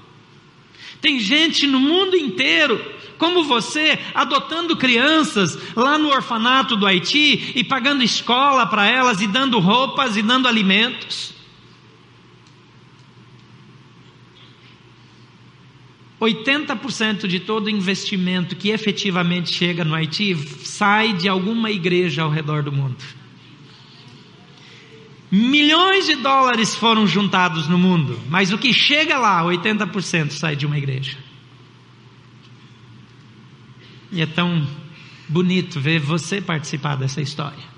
Tem 1.02 1.20
gente 1.20 1.68
no 1.68 1.80
mundo 1.80 2.16
inteiro, 2.16 2.95
como 3.18 3.44
você, 3.44 4.00
adotando 4.14 4.76
crianças 4.76 5.58
lá 5.76 5.98
no 5.98 6.10
orfanato 6.10 6.76
do 6.76 6.86
Haiti 6.86 7.54
e 7.56 7.64
pagando 7.64 8.04
escola 8.04 8.66
para 8.66 8.88
elas 8.88 9.22
e 9.22 9.28
dando 9.28 9.60
roupas 9.60 10.18
e 10.18 10.22
dando 10.22 10.48
alimentos. 10.48 11.36
80% 16.20 17.28
de 17.28 17.40
todo 17.40 17.70
investimento 17.70 18.56
que 18.56 18.70
efetivamente 18.70 19.54
chega 19.54 19.84
no 19.84 19.94
Haiti 19.94 20.36
sai 20.64 21.14
de 21.14 21.28
alguma 21.28 21.70
igreja 21.70 22.24
ao 22.24 22.30
redor 22.30 22.64
do 22.64 22.72
mundo. 22.72 22.98
Milhões 25.32 26.06
de 26.06 26.16
dólares 26.16 26.76
foram 26.76 27.06
juntados 27.06 27.68
no 27.68 27.78
mundo, 27.78 28.20
mas 28.30 28.54
o 28.54 28.58
que 28.58 28.72
chega 28.72 29.18
lá, 29.18 29.44
80% 29.44 30.32
sai 30.32 30.56
de 30.56 30.66
uma 30.66 30.78
igreja. 30.78 31.18
E 34.12 34.22
é 34.22 34.26
tão 34.26 34.68
bonito 35.28 35.80
ver 35.80 36.00
você 36.00 36.40
participar 36.42 36.96
dessa 36.96 37.22
história 37.22 37.76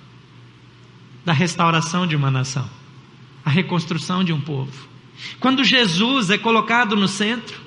da 1.28 1.34
restauração 1.34 2.08
de 2.08 2.16
uma 2.16 2.32
nação, 2.32 2.70
a 3.44 3.50
reconstrução 3.50 4.24
de 4.24 4.32
um 4.32 4.40
povo. 4.40 4.88
Quando 5.42 5.62
Jesus 5.62 6.30
é 6.30 6.38
colocado 6.38 6.96
no 6.96 7.06
centro, 7.06 7.60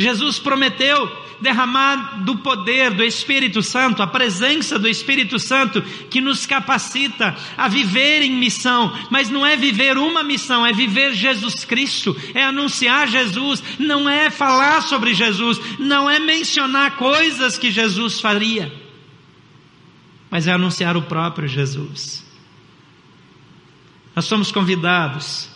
Jesus 0.00 0.38
prometeu 0.38 1.14
derramar 1.42 2.24
do 2.24 2.38
poder 2.38 2.90
do 2.94 3.04
Espírito 3.04 3.62
Santo, 3.62 4.02
a 4.02 4.06
presença 4.06 4.78
do 4.78 4.88
Espírito 4.88 5.38
Santo 5.38 5.82
que 6.08 6.22
nos 6.22 6.46
capacita 6.46 7.36
a 7.54 7.68
viver 7.68 8.22
em 8.22 8.32
missão, 8.32 8.96
mas 9.10 9.28
não 9.28 9.44
é 9.44 9.58
viver 9.58 9.98
uma 9.98 10.22
missão, 10.22 10.64
é 10.64 10.72
viver 10.72 11.12
Jesus 11.12 11.66
Cristo, 11.66 12.16
é 12.32 12.42
anunciar 12.42 13.08
Jesus, 13.08 13.62
não 13.78 14.08
é 14.08 14.30
falar 14.30 14.80
sobre 14.80 15.12
Jesus, 15.12 15.60
não 15.78 16.08
é 16.08 16.18
mencionar 16.18 16.96
coisas 16.96 17.58
que 17.58 17.70
Jesus 17.70 18.20
faria, 18.20 18.72
mas 20.30 20.46
é 20.46 20.52
anunciar 20.52 20.96
o 20.96 21.02
próprio 21.02 21.46
Jesus. 21.46 22.24
Nós 24.16 24.24
somos 24.24 24.50
convidados 24.50 25.49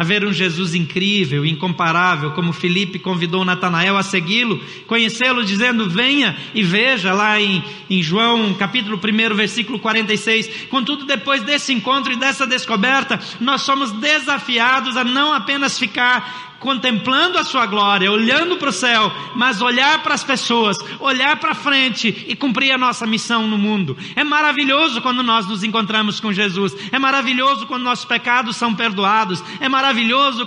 a 0.00 0.02
ver 0.02 0.24
um 0.24 0.32
Jesus 0.32 0.74
incrível, 0.74 1.44
incomparável, 1.44 2.30
como 2.30 2.54
Felipe 2.54 2.98
convidou 2.98 3.44
Natanael 3.44 3.98
a 3.98 4.02
segui-lo, 4.02 4.58
conhecê-lo, 4.86 5.44
dizendo: 5.44 5.90
Venha 5.90 6.34
e 6.54 6.62
veja, 6.62 7.12
lá 7.12 7.38
em, 7.38 7.62
em 7.90 8.02
João 8.02 8.54
capítulo 8.54 8.96
1, 8.98 9.34
versículo 9.36 9.78
46. 9.78 10.68
Contudo, 10.70 11.04
depois 11.04 11.42
desse 11.42 11.74
encontro 11.74 12.14
e 12.14 12.16
dessa 12.16 12.46
descoberta, 12.46 13.20
nós 13.40 13.60
somos 13.60 13.92
desafiados 13.92 14.96
a 14.96 15.04
não 15.04 15.34
apenas 15.34 15.78
ficar 15.78 16.48
contemplando 16.60 17.38
a 17.38 17.42
sua 17.42 17.66
glória, 17.66 18.12
olhando 18.12 18.58
para 18.58 18.68
o 18.68 18.72
céu, 18.72 19.10
mas 19.34 19.60
olhar 19.62 20.02
para 20.02 20.14
as 20.14 20.22
pessoas, 20.22 20.76
olhar 21.00 21.36
para 21.40 21.54
frente 21.54 22.26
e 22.28 22.36
cumprir 22.36 22.70
a 22.70 22.78
nossa 22.78 23.06
missão 23.06 23.48
no 23.48 23.58
mundo. 23.58 23.96
É 24.14 24.22
maravilhoso 24.22 25.00
quando 25.00 25.22
nós 25.22 25.48
nos 25.48 25.64
encontramos 25.64 26.20
com 26.20 26.32
Jesus, 26.32 26.76
é 26.92 26.98
maravilhoso 26.98 27.66
quando 27.66 27.82
nossos 27.82 28.04
pecados 28.04 28.56
são 28.56 28.74
perdoados, 28.74 29.42
é 29.58 29.68
maravilhoso 29.68 29.89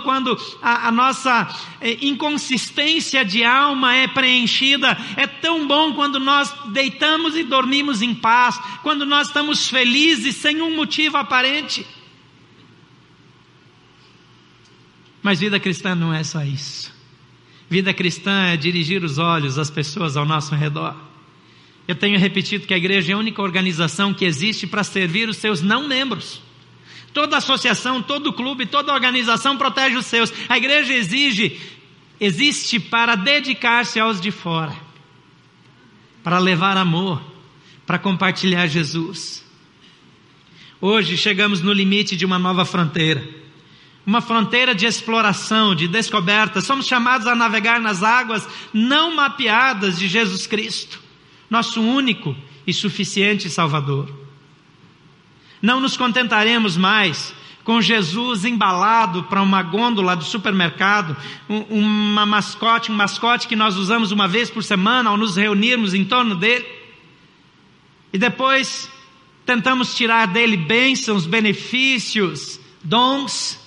quando 0.00 0.38
a, 0.62 0.88
a 0.88 0.92
nossa 0.92 1.48
é, 1.80 1.98
inconsistência 2.04 3.24
de 3.24 3.44
alma 3.44 3.94
é 3.94 4.06
preenchida, 4.06 4.96
é 5.16 5.26
tão 5.26 5.66
bom 5.66 5.94
quando 5.94 6.20
nós 6.20 6.54
deitamos 6.72 7.36
e 7.36 7.42
dormimos 7.42 8.02
em 8.02 8.14
paz, 8.14 8.58
quando 8.82 9.04
nós 9.04 9.28
estamos 9.28 9.68
felizes 9.68 10.36
sem 10.36 10.60
um 10.60 10.74
motivo 10.74 11.16
aparente. 11.16 11.86
Mas 15.22 15.40
vida 15.40 15.58
cristã 15.58 15.94
não 15.94 16.12
é 16.12 16.22
só 16.22 16.42
isso. 16.42 16.92
Vida 17.68 17.94
cristã 17.94 18.46
é 18.48 18.56
dirigir 18.56 19.02
os 19.02 19.18
olhos 19.18 19.58
às 19.58 19.70
pessoas 19.70 20.16
ao 20.16 20.26
nosso 20.26 20.54
redor. 20.54 20.94
Eu 21.88 21.94
tenho 21.94 22.18
repetido 22.18 22.66
que 22.66 22.74
a 22.74 22.76
igreja 22.76 23.12
é 23.12 23.14
a 23.14 23.18
única 23.18 23.42
organização 23.42 24.12
que 24.12 24.24
existe 24.24 24.66
para 24.66 24.84
servir 24.84 25.28
os 25.28 25.38
seus 25.38 25.60
não 25.60 25.88
membros. 25.88 26.40
Toda 27.14 27.38
associação, 27.38 28.02
todo 28.02 28.32
clube, 28.32 28.66
toda 28.66 28.92
organização 28.92 29.56
protege 29.56 29.96
os 29.96 30.04
seus. 30.04 30.32
A 30.48 30.58
igreja 30.58 30.92
exige, 30.92 31.58
existe 32.20 32.78
para 32.78 33.14
dedicar-se 33.14 33.98
aos 33.98 34.20
de 34.20 34.30
fora, 34.30 34.76
para 36.22 36.38
levar 36.38 36.76
amor, 36.76 37.22
para 37.86 37.98
compartilhar 37.98 38.66
Jesus. 38.66 39.42
Hoje 40.80 41.16
chegamos 41.16 41.62
no 41.62 41.72
limite 41.72 42.16
de 42.16 42.26
uma 42.26 42.38
nova 42.38 42.66
fronteira 42.66 43.44
uma 44.06 44.20
fronteira 44.20 44.74
de 44.74 44.84
exploração, 44.84 45.74
de 45.74 45.88
descoberta. 45.88 46.60
Somos 46.60 46.86
chamados 46.86 47.26
a 47.26 47.34
navegar 47.34 47.80
nas 47.80 48.02
águas 48.02 48.46
não 48.72 49.14
mapeadas 49.14 49.98
de 49.98 50.08
Jesus 50.08 50.46
Cristo, 50.46 51.00
nosso 51.48 51.80
único 51.80 52.36
e 52.66 52.72
suficiente 52.72 53.48
Salvador. 53.48 54.23
Não 55.64 55.80
nos 55.80 55.96
contentaremos 55.96 56.76
mais 56.76 57.34
com 57.64 57.80
Jesus 57.80 58.44
embalado 58.44 59.22
para 59.22 59.40
uma 59.40 59.62
gôndola 59.62 60.14
do 60.14 60.22
supermercado, 60.22 61.16
uma 61.48 62.26
mascote, 62.26 62.92
um 62.92 62.94
mascote 62.94 63.48
que 63.48 63.56
nós 63.56 63.74
usamos 63.74 64.12
uma 64.12 64.28
vez 64.28 64.50
por 64.50 64.62
semana 64.62 65.08
ao 65.08 65.16
nos 65.16 65.36
reunirmos 65.36 65.94
em 65.94 66.04
torno 66.04 66.34
dele. 66.34 66.66
E 68.12 68.18
depois 68.18 68.90
tentamos 69.46 69.94
tirar 69.96 70.26
dele 70.26 70.58
bênçãos, 70.58 71.24
benefícios, 71.24 72.60
dons, 72.82 73.58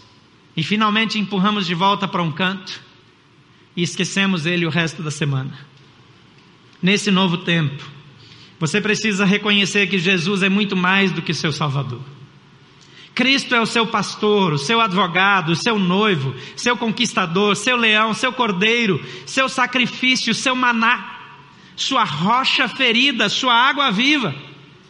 e 0.56 0.62
finalmente 0.62 1.18
empurramos 1.18 1.66
de 1.66 1.74
volta 1.74 2.08
para 2.08 2.22
um 2.22 2.32
canto 2.32 2.80
e 3.76 3.82
esquecemos 3.82 4.46
ele 4.46 4.68
o 4.68 4.70
resto 4.70 5.02
da 5.02 5.10
semana. 5.10 5.58
Nesse 6.80 7.10
novo 7.10 7.40
tempo, 7.40 7.97
você 8.60 8.82
precisa 8.82 9.26
reconhecer 9.26 9.88
que 9.88 10.00
Jesus 10.00 10.42
é 10.42 10.50
muito 10.50 10.76
mais 10.76 11.12
do 11.12 11.22
que 11.22 11.34
seu 11.34 11.52
Salvador. 11.52 12.02
Cristo 13.14 13.56
é 13.56 13.60
o 13.60 13.66
seu 13.66 13.88
pastor, 13.88 14.54
o 14.54 14.58
seu 14.60 14.80
advogado, 14.80 15.50
o 15.52 15.56
seu 15.56 15.80
noivo, 15.80 16.36
seu 16.56 16.78
conquistador, 16.78 17.56
seu 17.56 17.76
leão, 17.76 18.14
seu 18.14 18.32
cordeiro, 18.32 19.04
seu 19.26 19.50
sacrifício, 19.50 20.36
seu 20.36 20.56
maná, 20.56 21.18
sua 21.76 22.04
rocha 22.04 22.68
ferida, 22.68 23.28
sua 23.28 23.54
água 23.54 23.92
viva, 23.92 24.36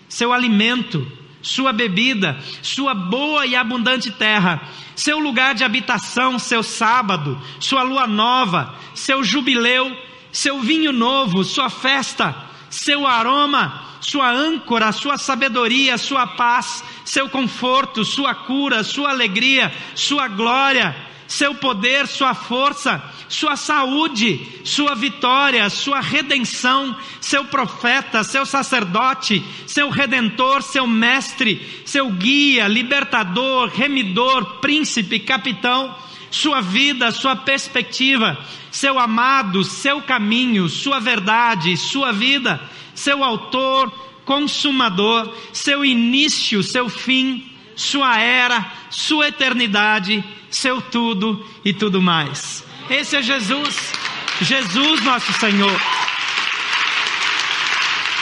seu 0.09 0.33
alimento, 0.33 1.09
sua 1.41 1.71
bebida, 1.71 2.38
sua 2.62 2.93
boa 2.93 3.45
e 3.45 3.55
abundante 3.55 4.12
terra, 4.12 4.62
seu 4.93 5.19
lugar 5.19 5.55
de 5.55 5.63
habitação, 5.63 6.38
seu 6.38 6.62
sábado, 6.62 7.41
sua 7.59 7.83
lua 7.83 8.07
nova, 8.07 8.75
seu 8.93 9.24
jubileu, 9.24 9.95
seu 10.33 10.59
vinho 10.59 10.91
novo, 10.91 11.45
sua 11.45 11.69
festa, 11.69 12.47
seu 12.69 13.05
aroma, 13.05 13.81
sua 14.00 14.29
âncora, 14.29 14.91
sua 14.91 15.17
sabedoria, 15.17 15.97
sua 15.97 16.27
paz, 16.27 16.83
seu 17.03 17.29
conforto, 17.29 18.03
sua 18.03 18.33
cura, 18.33 18.83
sua 18.83 19.09
alegria, 19.09 19.71
sua 19.95 20.27
glória, 20.27 20.95
seu 21.27 21.53
poder, 21.55 22.07
sua 22.07 22.34
força, 22.34 23.03
sua 23.27 23.55
saúde, 23.55 24.39
sua 24.63 24.96
vitória, 24.96 25.69
sua 25.69 26.00
redenção, 26.00 26.96
seu 27.19 27.46
profeta, 27.46 28.24
seu 28.24 28.46
sacerdote, 28.46 29.43
seu 29.65 29.89
redentor, 29.89 30.62
seu 30.62 30.88
mestre, 30.88 31.84
seu 31.86 32.10
guia, 32.10 32.67
libertador, 32.67 33.69
remidor, 33.69 34.60
príncipe, 34.60 35.19
capitão, 35.19 35.93
sua 36.31 36.62
vida, 36.62 37.12
sua 37.12 37.36
perspectiva, 37.36 38.38
seu 38.72 38.98
amado, 38.98 39.63
seu 39.63 40.01
caminho, 40.01 40.69
sua 40.69 41.00
verdade, 41.00 41.75
sua 41.75 42.12
vida, 42.12 42.62
seu 42.93 43.24
autor, 43.24 43.91
consumador, 44.24 45.34
seu 45.53 45.84
início, 45.84 46.62
seu 46.63 46.89
fim, 46.89 47.57
sua 47.77 48.19
era, 48.19 48.65
sua 48.89 49.27
eternidade, 49.27 50.24
seu 50.50 50.81
tudo 50.81 51.46
e 51.63 51.72
tudo 51.72 52.01
mais. 52.01 52.65
Esse 52.89 53.15
é 53.15 53.22
Jesus, 53.22 53.93
Jesus 54.41 55.01
nosso 55.03 55.31
Senhor. 55.34 55.79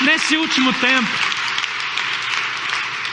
Nesse 0.02 0.36
último 0.36 0.74
tempo, 0.74 1.08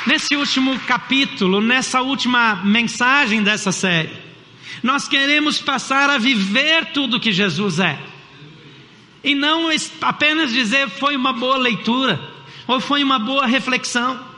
nesse 0.05 0.35
último 0.35 0.79
capítulo, 0.81 1.61
nessa 1.61 2.03
última 2.03 2.57
mensagem 2.57 3.41
dessa 3.41 3.71
série, 3.71 4.21
nós 4.83 5.07
queremos 5.07 5.61
passar 5.61 6.11
a 6.11 6.19
viver 6.19 6.87
tudo 6.87 7.21
que 7.21 7.31
Jesus 7.31 7.79
é. 7.79 7.97
E 9.23 9.33
não 9.37 9.69
apenas 10.01 10.51
dizer 10.51 10.89
foi 10.91 11.15
uma 11.15 11.33
boa 11.33 11.57
leitura, 11.57 12.21
ou 12.67 12.81
foi 12.81 13.05
uma 13.05 13.21
boa 13.21 13.47
reflexão. 13.47 14.32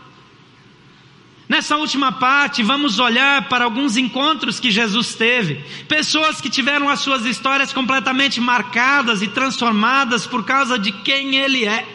Nessa 1.46 1.76
última 1.76 2.10
parte, 2.10 2.62
vamos 2.62 2.98
olhar 2.98 3.48
para 3.48 3.64
alguns 3.64 3.98
encontros 3.98 4.58
que 4.58 4.70
Jesus 4.70 5.14
teve, 5.14 5.62
pessoas 5.86 6.40
que 6.40 6.48
tiveram 6.48 6.88
as 6.88 7.00
suas 7.00 7.26
histórias 7.26 7.72
completamente 7.72 8.40
marcadas 8.40 9.20
e 9.20 9.28
transformadas 9.28 10.26
por 10.26 10.44
causa 10.44 10.78
de 10.78 10.90
quem 10.90 11.36
Ele 11.36 11.66
é. 11.66 11.86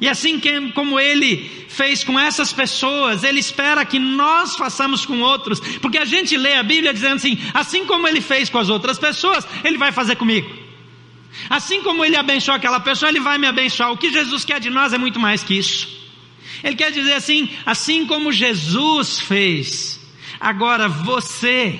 E 0.00 0.08
assim 0.08 0.40
como 0.72 1.00
Ele 1.00 1.66
fez 1.68 2.04
com 2.04 2.18
essas 2.18 2.52
pessoas, 2.52 3.24
Ele 3.24 3.40
espera 3.40 3.84
que 3.84 3.98
nós 3.98 4.56
façamos 4.56 5.04
com 5.04 5.20
outros, 5.20 5.58
porque 5.80 5.98
a 5.98 6.04
gente 6.04 6.36
lê 6.36 6.54
a 6.54 6.62
Bíblia 6.62 6.94
dizendo 6.94 7.16
assim: 7.16 7.36
assim 7.52 7.84
como 7.86 8.06
Ele 8.06 8.20
fez 8.20 8.48
com 8.48 8.58
as 8.58 8.68
outras 8.68 8.98
pessoas, 8.98 9.44
Ele 9.64 9.78
vai 9.78 9.90
fazer 9.90 10.14
comigo. 10.14 10.48
Assim 11.50 11.82
como 11.82 12.04
Ele 12.04 12.16
abençoou 12.16 12.54
aquela 12.54 12.78
pessoa, 12.78 13.10
Ele 13.10 13.20
vai 13.20 13.36
me 13.36 13.48
abençoar. 13.48 13.90
O 13.90 13.96
que 13.96 14.12
Jesus 14.12 14.44
quer 14.44 14.60
de 14.60 14.70
nós 14.70 14.92
é 14.92 14.98
muito 14.98 15.18
mais 15.18 15.42
que 15.42 15.58
isso. 15.58 16.03
Ele 16.64 16.74
quer 16.74 16.90
dizer 16.90 17.12
assim: 17.12 17.50
assim 17.66 18.06
como 18.06 18.32
Jesus 18.32 19.20
fez, 19.20 20.00
agora 20.40 20.88
você, 20.88 21.78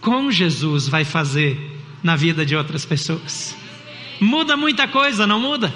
com 0.00 0.30
Jesus, 0.30 0.88
vai 0.88 1.04
fazer 1.04 1.78
na 2.02 2.16
vida 2.16 2.46
de 2.46 2.56
outras 2.56 2.86
pessoas. 2.86 3.54
Muda 4.18 4.56
muita 4.56 4.88
coisa, 4.88 5.26
não 5.26 5.38
muda? 5.38 5.74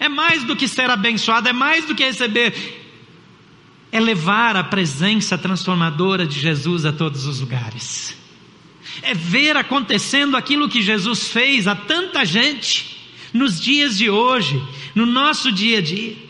É 0.00 0.08
mais 0.08 0.44
do 0.44 0.56
que 0.56 0.66
ser 0.66 0.88
abençoado, 0.88 1.48
é 1.48 1.52
mais 1.52 1.84
do 1.84 1.94
que 1.94 2.04
receber, 2.04 2.82
é 3.92 4.00
levar 4.00 4.56
a 4.56 4.64
presença 4.64 5.36
transformadora 5.36 6.26
de 6.26 6.40
Jesus 6.40 6.86
a 6.86 6.92
todos 6.92 7.26
os 7.26 7.40
lugares. 7.40 8.16
É 9.02 9.12
ver 9.12 9.58
acontecendo 9.58 10.38
aquilo 10.38 10.70
que 10.70 10.80
Jesus 10.80 11.28
fez 11.28 11.68
a 11.68 11.74
tanta 11.74 12.24
gente 12.24 12.96
nos 13.32 13.60
dias 13.60 13.98
de 13.98 14.08
hoje, 14.08 14.60
no 14.94 15.04
nosso 15.04 15.52
dia 15.52 15.78
a 15.78 15.82
dia. 15.82 16.25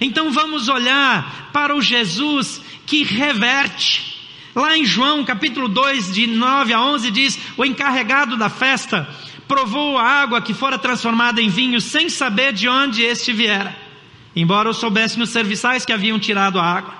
Então 0.00 0.30
vamos 0.30 0.68
olhar 0.68 1.50
para 1.52 1.74
o 1.74 1.82
Jesus 1.82 2.60
que 2.84 3.02
reverte. 3.02 4.16
Lá 4.54 4.76
em 4.76 4.84
João 4.84 5.24
capítulo 5.24 5.68
2, 5.68 6.14
de 6.14 6.26
9 6.26 6.72
a 6.72 6.80
11, 6.80 7.10
diz: 7.10 7.38
O 7.56 7.64
encarregado 7.64 8.36
da 8.36 8.48
festa 8.48 9.08
provou 9.46 9.98
a 9.98 10.04
água 10.04 10.40
que 10.40 10.54
fora 10.54 10.78
transformada 10.78 11.40
em 11.40 11.48
vinho 11.48 11.80
sem 11.80 12.08
saber 12.08 12.52
de 12.52 12.68
onde 12.68 13.02
este 13.02 13.32
viera, 13.32 13.76
embora 14.34 14.70
os 14.70 14.78
soubesse 14.78 15.18
nos 15.18 15.30
serviçais 15.30 15.84
que 15.84 15.92
haviam 15.92 16.18
tirado 16.18 16.58
a 16.58 16.64
água. 16.64 16.94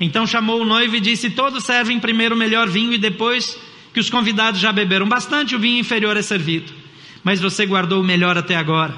Então 0.00 0.26
chamou 0.26 0.62
o 0.62 0.64
noivo 0.64 0.96
e 0.96 1.00
disse: 1.00 1.30
Todos 1.30 1.64
servem 1.64 2.00
primeiro 2.00 2.34
o 2.34 2.38
melhor 2.38 2.68
vinho 2.68 2.92
e 2.92 2.98
depois 2.98 3.58
que 3.92 4.00
os 4.00 4.10
convidados 4.10 4.60
já 4.60 4.72
beberam 4.72 5.08
bastante, 5.08 5.54
o 5.54 5.58
vinho 5.58 5.78
inferior 5.78 6.16
é 6.16 6.22
servido. 6.22 6.72
Mas 7.22 7.40
você 7.40 7.64
guardou 7.64 8.00
o 8.00 8.04
melhor 8.04 8.36
até 8.36 8.56
agora. 8.56 8.94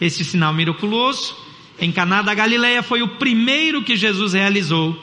Este 0.00 0.24
sinal 0.24 0.52
miraculoso 0.52 1.43
em 1.78 1.90
Caná 1.90 2.22
da 2.22 2.34
Galileia 2.34 2.82
foi 2.82 3.02
o 3.02 3.16
primeiro 3.16 3.82
que 3.82 3.96
Jesus 3.96 4.32
realizou. 4.32 4.98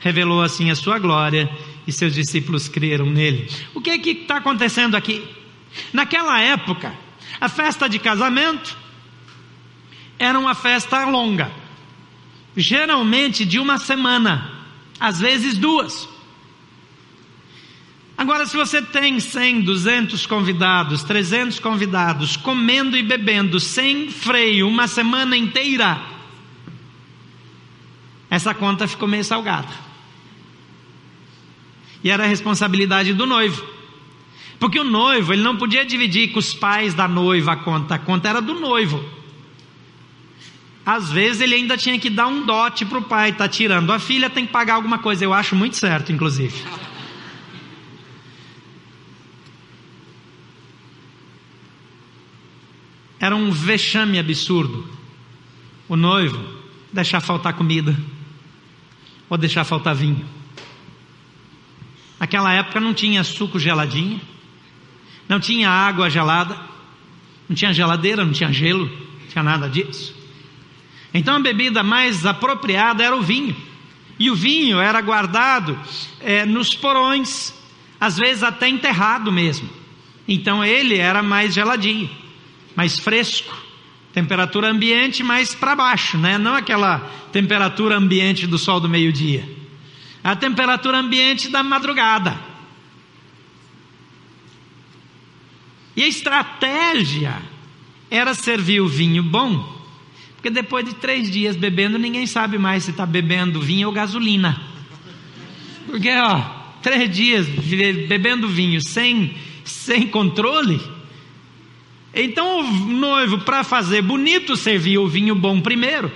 Revelou 0.00 0.42
assim 0.42 0.70
a 0.70 0.74
sua 0.74 0.98
glória 0.98 1.50
e 1.86 1.92
seus 1.92 2.14
discípulos 2.14 2.68
creram 2.68 3.06
nele. 3.06 3.48
O 3.74 3.80
que 3.80 3.90
é 3.90 3.98
que 3.98 4.10
está 4.10 4.36
acontecendo 4.36 4.96
aqui? 4.96 5.22
Naquela 5.92 6.40
época, 6.40 6.94
a 7.40 7.48
festa 7.48 7.88
de 7.88 7.98
casamento 7.98 8.76
era 10.18 10.38
uma 10.38 10.54
festa 10.54 11.04
longa, 11.04 11.50
geralmente 12.56 13.44
de 13.44 13.58
uma 13.58 13.78
semana, 13.78 14.50
às 14.98 15.20
vezes 15.20 15.58
duas. 15.58 16.08
Agora, 18.16 18.46
se 18.46 18.56
você 18.56 18.80
tem 18.80 19.18
100, 19.18 19.62
200 19.62 20.24
convidados, 20.26 21.02
300 21.02 21.58
convidados, 21.58 22.36
comendo 22.36 22.96
e 22.96 23.02
bebendo 23.02 23.58
sem 23.58 24.08
freio 24.08 24.68
uma 24.68 24.86
semana 24.86 25.36
inteira, 25.36 26.13
essa 28.34 28.52
conta 28.52 28.88
ficou 28.88 29.06
meio 29.06 29.22
salgada. 29.22 29.68
E 32.02 32.10
era 32.10 32.24
a 32.24 32.26
responsabilidade 32.26 33.14
do 33.14 33.26
noivo. 33.26 33.64
Porque 34.58 34.78
o 34.78 34.84
noivo, 34.84 35.32
ele 35.32 35.42
não 35.42 35.56
podia 35.56 35.84
dividir 35.84 36.32
com 36.32 36.40
os 36.40 36.52
pais 36.52 36.94
da 36.94 37.06
noiva 37.06 37.52
a 37.52 37.56
conta, 37.56 37.94
a 37.94 37.98
conta 37.98 38.28
era 38.28 38.42
do 38.42 38.54
noivo. 38.54 39.02
Às 40.84 41.12
vezes 41.12 41.40
ele 41.40 41.54
ainda 41.54 41.76
tinha 41.76 41.98
que 41.98 42.10
dar 42.10 42.26
um 42.26 42.44
dote 42.44 42.84
para 42.84 42.98
o 42.98 43.02
pai, 43.02 43.30
está 43.30 43.48
tirando. 43.48 43.92
A 43.92 44.00
filha 44.00 44.28
tem 44.28 44.44
que 44.44 44.52
pagar 44.52 44.74
alguma 44.74 44.98
coisa, 44.98 45.24
eu 45.24 45.32
acho 45.32 45.54
muito 45.54 45.76
certo, 45.76 46.10
inclusive. 46.10 46.60
Era 53.20 53.36
um 53.36 53.52
vexame 53.52 54.18
absurdo. 54.18 54.86
O 55.88 55.94
noivo 55.96 56.38
deixar 56.92 57.20
faltar 57.20 57.52
comida 57.52 57.96
ou 59.28 59.38
deixar 59.38 59.64
faltar 59.64 59.94
vinho. 59.94 60.24
Naquela 62.18 62.52
época 62.52 62.80
não 62.80 62.94
tinha 62.94 63.24
suco 63.24 63.58
geladinho, 63.58 64.20
não 65.28 65.40
tinha 65.40 65.68
água 65.68 66.08
gelada, 66.08 66.58
não 67.48 67.56
tinha 67.56 67.72
geladeira, 67.72 68.24
não 68.24 68.32
tinha 68.32 68.52
gelo, 68.52 68.86
não 68.86 69.28
tinha 69.28 69.42
nada 69.42 69.68
disso. 69.68 70.14
Então 71.12 71.36
a 71.36 71.40
bebida 71.40 71.82
mais 71.82 72.24
apropriada 72.26 73.02
era 73.02 73.16
o 73.16 73.22
vinho. 73.22 73.56
E 74.18 74.30
o 74.30 74.34
vinho 74.34 74.78
era 74.78 75.00
guardado 75.00 75.78
é, 76.20 76.46
nos 76.46 76.74
porões, 76.74 77.52
às 78.00 78.16
vezes 78.16 78.42
até 78.42 78.68
enterrado 78.68 79.32
mesmo. 79.32 79.68
Então 80.26 80.64
ele 80.64 80.96
era 80.96 81.22
mais 81.22 81.52
geladinho, 81.52 82.08
mais 82.76 82.98
fresco 82.98 83.63
temperatura 84.14 84.70
ambiente, 84.70 85.24
mas 85.24 85.56
para 85.56 85.74
baixo, 85.74 86.16
né? 86.16 86.38
Não 86.38 86.54
aquela 86.54 87.00
temperatura 87.32 87.96
ambiente 87.96 88.46
do 88.46 88.56
sol 88.56 88.78
do 88.78 88.88
meio-dia. 88.88 89.44
A 90.22 90.36
temperatura 90.36 90.98
ambiente 90.98 91.48
da 91.48 91.64
madrugada. 91.64 92.38
E 95.96 96.04
a 96.04 96.06
estratégia 96.06 97.42
era 98.08 98.34
servir 98.34 98.80
o 98.80 98.88
vinho 98.88 99.22
bom, 99.22 99.82
porque 100.36 100.48
depois 100.48 100.84
de 100.84 100.94
três 100.94 101.28
dias 101.28 101.56
bebendo, 101.56 101.98
ninguém 101.98 102.26
sabe 102.26 102.56
mais 102.56 102.84
se 102.84 102.92
está 102.92 103.04
bebendo 103.04 103.60
vinho 103.60 103.88
ou 103.88 103.92
gasolina. 103.92 104.60
Porque, 105.86 106.10
ó, 106.10 106.40
três 106.80 107.10
dias 107.14 107.46
bebendo 107.48 108.46
vinho 108.46 108.80
sem, 108.80 109.34
sem 109.64 110.06
controle, 110.06 110.80
então 112.14 112.60
o 112.60 112.62
noivo, 112.62 113.38
para 113.38 113.64
fazer 113.64 114.02
bonito, 114.02 114.56
servia 114.56 115.00
o 115.00 115.08
vinho 115.08 115.34
bom 115.34 115.60
primeiro. 115.60 116.12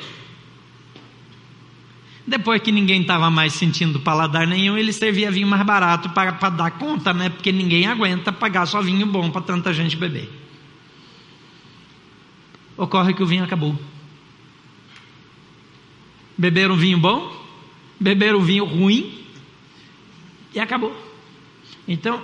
Depois 2.26 2.61
que 2.61 2.70
ninguém 2.70 3.00
estava 3.00 3.30
mais 3.30 3.54
sentindo 3.54 4.00
paladar 4.00 4.46
nenhum, 4.46 4.76
ele 4.76 4.92
servia 4.92 5.30
vinho 5.30 5.48
mais 5.48 5.64
barato 5.64 6.11
para 6.11 6.50
dar 6.50 6.72
conta, 6.72 7.14
né? 7.14 7.30
Porque 7.30 7.50
ninguém 7.50 7.87
aguenta 7.87 8.30
pagar 8.30 8.66
só 8.66 8.82
vinho 8.82 9.06
bom 9.06 9.30
para 9.30 9.40
tanta 9.40 9.72
gente 9.72 9.96
beber. 9.96 10.30
Ocorre 12.76 13.14
que 13.14 13.22
o 13.22 13.26
vinho 13.26 13.42
acabou. 13.42 13.76
Beberam 16.37 16.76
vinho 16.76 16.98
bom, 16.98 17.34
beberam 17.98 18.40
vinho 18.40 18.64
ruim 18.64 19.24
e 20.54 20.61
acabou. 20.61 20.94
Então, 21.88 22.22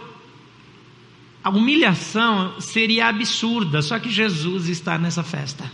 a 1.44 1.50
humilhação 1.50 2.58
seria 2.58 3.06
absurda, 3.06 3.82
só 3.82 3.98
que 3.98 4.08
Jesus 4.08 4.66
está 4.66 4.96
nessa 4.96 5.22
festa. 5.22 5.70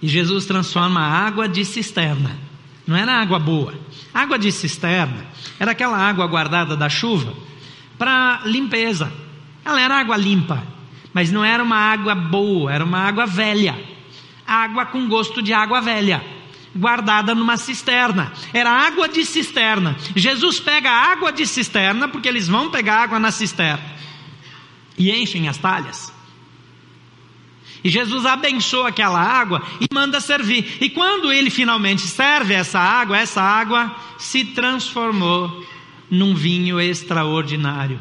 E 0.00 0.06
Jesus 0.06 0.46
transforma 0.46 1.00
a 1.00 1.26
água 1.26 1.48
de 1.48 1.64
cisterna. 1.64 2.38
Não 2.86 2.96
era 2.96 3.20
água 3.20 3.40
boa. 3.40 3.74
Água 4.14 4.38
de 4.38 4.52
cisterna 4.52 5.26
era 5.58 5.72
aquela 5.72 5.98
água 5.98 6.28
guardada 6.28 6.76
da 6.76 6.88
chuva 6.88 7.34
para 7.98 8.42
limpeza. 8.44 9.12
Ela 9.64 9.80
era 9.80 9.98
água 9.98 10.16
limpa, 10.16 10.62
mas 11.12 11.32
não 11.32 11.44
era 11.44 11.60
uma 11.60 11.76
água 11.76 12.14
boa, 12.14 12.72
era 12.72 12.84
uma 12.84 13.00
água 13.00 13.26
velha. 13.26 13.76
Água 14.46 14.86
com 14.86 15.08
gosto 15.08 15.42
de 15.42 15.52
água 15.52 15.80
velha 15.80 16.37
guardada 16.74 17.34
numa 17.34 17.56
cisterna. 17.56 18.32
Era 18.52 18.70
água 18.70 19.08
de 19.08 19.24
cisterna. 19.24 19.96
Jesus 20.14 20.60
pega 20.60 20.90
água 20.90 21.32
de 21.32 21.46
cisterna, 21.46 22.08
porque 22.08 22.28
eles 22.28 22.48
vão 22.48 22.70
pegar 22.70 23.02
água 23.02 23.18
na 23.18 23.30
cisterna, 23.30 23.84
e 24.96 25.10
enchem 25.10 25.48
as 25.48 25.58
talhas. 25.58 26.12
E 27.82 27.90
Jesus 27.90 28.26
abençoa 28.26 28.88
aquela 28.88 29.20
água 29.20 29.62
e 29.80 29.86
manda 29.94 30.20
servir. 30.20 30.78
E 30.80 30.90
quando 30.90 31.32
ele 31.32 31.48
finalmente 31.48 32.02
serve 32.02 32.52
essa 32.54 32.80
água, 32.80 33.16
essa 33.16 33.40
água 33.40 33.94
se 34.18 34.44
transformou 34.44 35.64
num 36.10 36.34
vinho 36.34 36.80
extraordinário. 36.80 38.00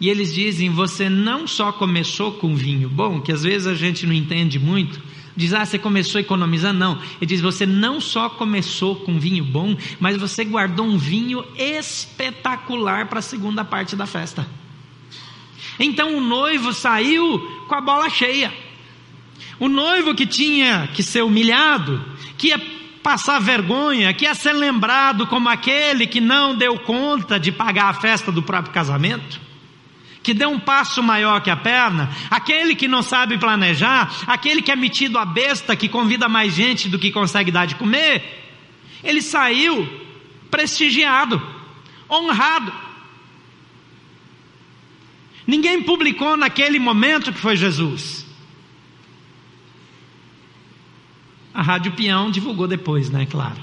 E 0.00 0.08
eles 0.08 0.34
dizem: 0.34 0.68
você 0.68 1.08
não 1.08 1.46
só 1.46 1.72
começou 1.72 2.32
com 2.32 2.54
vinho 2.54 2.88
bom, 2.88 3.20
que 3.20 3.32
às 3.32 3.42
vezes 3.42 3.66
a 3.66 3.74
gente 3.74 4.06
não 4.06 4.12
entende 4.12 4.58
muito, 4.58 5.00
diz: 5.36 5.52
ah, 5.52 5.64
você 5.64 5.78
começou 5.78 6.20
economizando. 6.20 6.78
Não, 6.78 6.98
ele 7.20 7.26
diz: 7.26 7.40
você 7.40 7.66
não 7.66 8.00
só 8.00 8.28
começou 8.28 8.96
com 8.96 9.18
vinho 9.18 9.44
bom, 9.44 9.76
mas 10.00 10.16
você 10.16 10.44
guardou 10.44 10.86
um 10.86 10.96
vinho 10.96 11.44
espetacular 11.56 13.06
para 13.06 13.18
a 13.18 13.22
segunda 13.22 13.64
parte 13.64 13.94
da 13.94 14.06
festa. 14.06 14.46
Então 15.78 16.16
o 16.16 16.20
noivo 16.20 16.72
saiu 16.72 17.38
com 17.68 17.74
a 17.74 17.80
bola 17.80 18.08
cheia. 18.08 18.52
O 19.58 19.68
noivo 19.68 20.14
que 20.14 20.26
tinha 20.26 20.88
que 20.92 21.02
ser 21.02 21.22
humilhado, 21.22 22.02
que 22.36 22.48
ia 22.48 22.58
passar 23.02 23.40
vergonha, 23.40 24.12
que 24.12 24.24
ia 24.24 24.34
ser 24.34 24.52
lembrado 24.52 25.26
como 25.26 25.48
aquele 25.48 26.06
que 26.06 26.20
não 26.20 26.56
deu 26.56 26.78
conta 26.80 27.38
de 27.38 27.52
pagar 27.52 27.90
a 27.90 27.94
festa 27.94 28.32
do 28.32 28.42
próprio 28.42 28.74
casamento, 28.74 29.40
que 30.26 30.34
deu 30.34 30.50
um 30.50 30.58
passo 30.58 31.04
maior 31.04 31.40
que 31.40 31.48
a 31.48 31.56
perna, 31.56 32.10
aquele 32.28 32.74
que 32.74 32.88
não 32.88 33.00
sabe 33.00 33.38
planejar, 33.38 34.12
aquele 34.26 34.60
que 34.60 34.72
é 34.72 34.74
metido 34.74 35.18
a 35.18 35.24
besta, 35.24 35.76
que 35.76 35.88
convida 35.88 36.28
mais 36.28 36.52
gente 36.52 36.88
do 36.88 36.98
que 36.98 37.12
consegue 37.12 37.52
dar 37.52 37.64
de 37.64 37.76
comer, 37.76 38.24
ele 39.04 39.22
saiu 39.22 39.88
prestigiado, 40.50 41.40
honrado. 42.10 42.72
Ninguém 45.46 45.80
publicou 45.84 46.36
naquele 46.36 46.80
momento 46.80 47.32
que 47.32 47.38
foi 47.38 47.56
Jesus. 47.56 48.26
A 51.54 51.62
Rádio 51.62 51.92
Peão 51.92 52.32
divulgou 52.32 52.66
depois, 52.66 53.10
né? 53.10 53.26
Claro. 53.26 53.62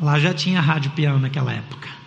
Lá 0.00 0.20
já 0.20 0.32
tinha 0.32 0.60
Rádio 0.60 0.92
Peão 0.92 1.18
naquela 1.18 1.52
época. 1.52 2.03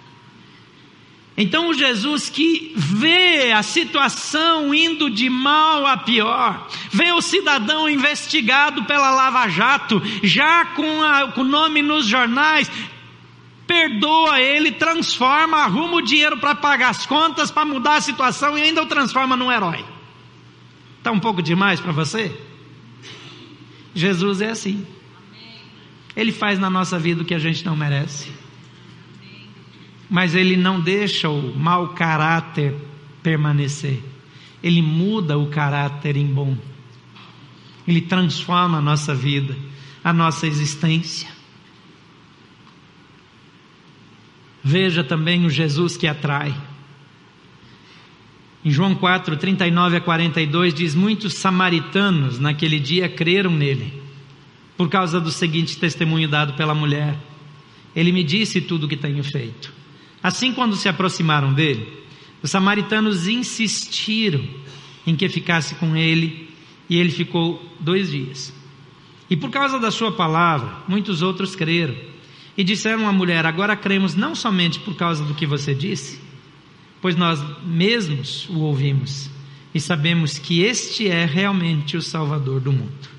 Então 1.37 1.69
o 1.69 1.73
Jesus 1.73 2.31
que 2.31 2.73
vê 2.75 3.51
a 3.51 3.61
situação 3.61 4.73
indo 4.73 5.07
de 5.07 5.29
mal 5.29 5.85
a 5.85 5.95
pior, 5.95 6.67
vê 6.89 7.11
o 7.11 7.21
cidadão 7.21 7.87
investigado 7.87 8.85
pela 8.85 9.11
Lava 9.11 9.47
Jato, 9.47 10.01
já 10.23 10.65
com, 10.65 10.99
com 11.35 11.41
o 11.41 11.43
nome 11.43 11.83
nos 11.83 12.07
jornais, 12.07 12.71
perdoa 13.67 14.41
ele, 14.41 14.71
transforma, 14.71 15.57
arruma 15.57 15.97
o 15.97 16.01
dinheiro 16.01 16.39
para 16.39 16.55
pagar 16.55 16.89
as 16.89 17.05
contas, 17.05 17.51
para 17.51 17.65
mudar 17.65 17.97
a 17.97 18.01
situação 18.01 18.57
e 18.57 18.63
ainda 18.63 18.81
o 18.81 18.87
transforma 18.87 19.37
num 19.37 19.51
herói. 19.51 19.85
Está 20.97 21.11
um 21.11 21.19
pouco 21.19 21.43
demais 21.43 21.79
para 21.79 21.91
você? 21.91 22.35
Jesus 23.93 24.41
é 24.41 24.49
assim. 24.49 24.87
Ele 26.15 26.31
faz 26.31 26.57
na 26.57 26.69
nossa 26.69 26.97
vida 26.97 27.21
o 27.21 27.25
que 27.25 27.35
a 27.35 27.39
gente 27.39 27.63
não 27.63 27.75
merece. 27.75 28.31
Mas 30.09 30.35
ele 30.35 30.55
não 30.55 30.79
deixa 30.79 31.29
o 31.29 31.55
mau 31.57 31.89
caráter 31.89 32.75
permanecer. 33.21 34.01
Ele 34.63 34.81
muda 34.81 35.37
o 35.37 35.47
caráter 35.47 36.15
em 36.15 36.25
bom. 36.25 36.57
Ele 37.87 38.01
transforma 38.01 38.77
a 38.77 38.81
nossa 38.81 39.13
vida, 39.13 39.55
a 40.03 40.11
nossa 40.11 40.47
existência. 40.47 41.29
Veja 44.63 45.03
também 45.03 45.45
o 45.45 45.49
Jesus 45.49 45.95
que 45.95 46.07
atrai. 46.07 46.53
Em 48.65 48.69
João 48.69 48.93
4, 48.95 49.37
39 49.37 49.95
a 49.95 50.01
42 50.01 50.73
diz: 50.73 50.93
Muitos 50.93 51.35
samaritanos 51.35 52.37
naquele 52.37 52.79
dia 52.79 53.07
creram 53.07 53.51
nele, 53.51 54.01
por 54.75 54.89
causa 54.89 55.21
do 55.21 55.31
seguinte 55.31 55.77
testemunho 55.77 56.27
dado 56.27 56.53
pela 56.53 56.75
mulher: 56.75 57.17
Ele 57.95 58.11
me 58.11 58.25
disse 58.25 58.59
tudo 58.59 58.85
o 58.85 58.89
que 58.89 58.97
tenho 58.97 59.23
feito. 59.23 59.71
Assim, 60.21 60.51
quando 60.53 60.75
se 60.75 60.89
aproximaram 60.89 61.53
dele, 61.53 61.87
os 62.41 62.51
samaritanos 62.51 63.27
insistiram 63.27 64.43
em 65.05 65.15
que 65.15 65.29
ficasse 65.29 65.75
com 65.75 65.95
ele, 65.95 66.49
e 66.89 66.97
ele 66.97 67.11
ficou 67.11 67.61
dois 67.79 68.11
dias. 68.11 68.53
E 69.29 69.35
por 69.35 69.49
causa 69.49 69.79
da 69.79 69.91
sua 69.91 70.11
palavra, 70.11 70.83
muitos 70.87 71.21
outros 71.21 71.55
creram. 71.55 71.95
E 72.57 72.63
disseram 72.63 73.07
à 73.07 73.11
mulher: 73.11 73.45
Agora 73.45 73.75
cremos 73.75 74.15
não 74.15 74.33
somente 74.33 74.79
por 74.79 74.95
causa 74.95 75.23
do 75.23 75.33
que 75.33 75.45
você 75.45 75.73
disse, 75.73 76.19
pois 77.01 77.15
nós 77.15 77.43
mesmos 77.63 78.47
o 78.49 78.59
ouvimos 78.59 79.29
e 79.73 79.79
sabemos 79.79 80.39
que 80.39 80.61
este 80.61 81.07
é 81.07 81.25
realmente 81.25 81.95
o 81.95 82.01
Salvador 82.01 82.59
do 82.59 82.71
mundo. 82.71 83.17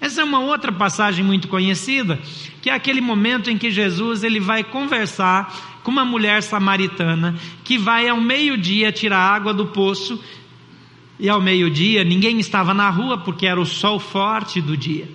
Essa 0.00 0.20
é 0.20 0.24
uma 0.24 0.38
outra 0.38 0.70
passagem 0.70 1.24
muito 1.24 1.48
conhecida, 1.48 2.20
que 2.62 2.70
é 2.70 2.72
aquele 2.72 3.00
momento 3.00 3.50
em 3.50 3.58
que 3.58 3.70
Jesus 3.70 4.22
ele 4.22 4.38
vai 4.38 4.62
conversar 4.62 5.77
com 5.88 5.92
uma 5.92 6.04
mulher 6.04 6.42
samaritana 6.42 7.34
que 7.64 7.78
vai 7.78 8.06
ao 8.10 8.20
meio-dia 8.20 8.92
tirar 8.92 9.20
água 9.20 9.54
do 9.54 9.68
poço 9.68 10.22
e 11.18 11.30
ao 11.30 11.40
meio-dia 11.40 12.04
ninguém 12.04 12.38
estava 12.38 12.74
na 12.74 12.90
rua 12.90 13.16
porque 13.16 13.46
era 13.46 13.58
o 13.58 13.64
sol 13.64 13.98
forte 13.98 14.60
do 14.60 14.76
dia. 14.76 15.08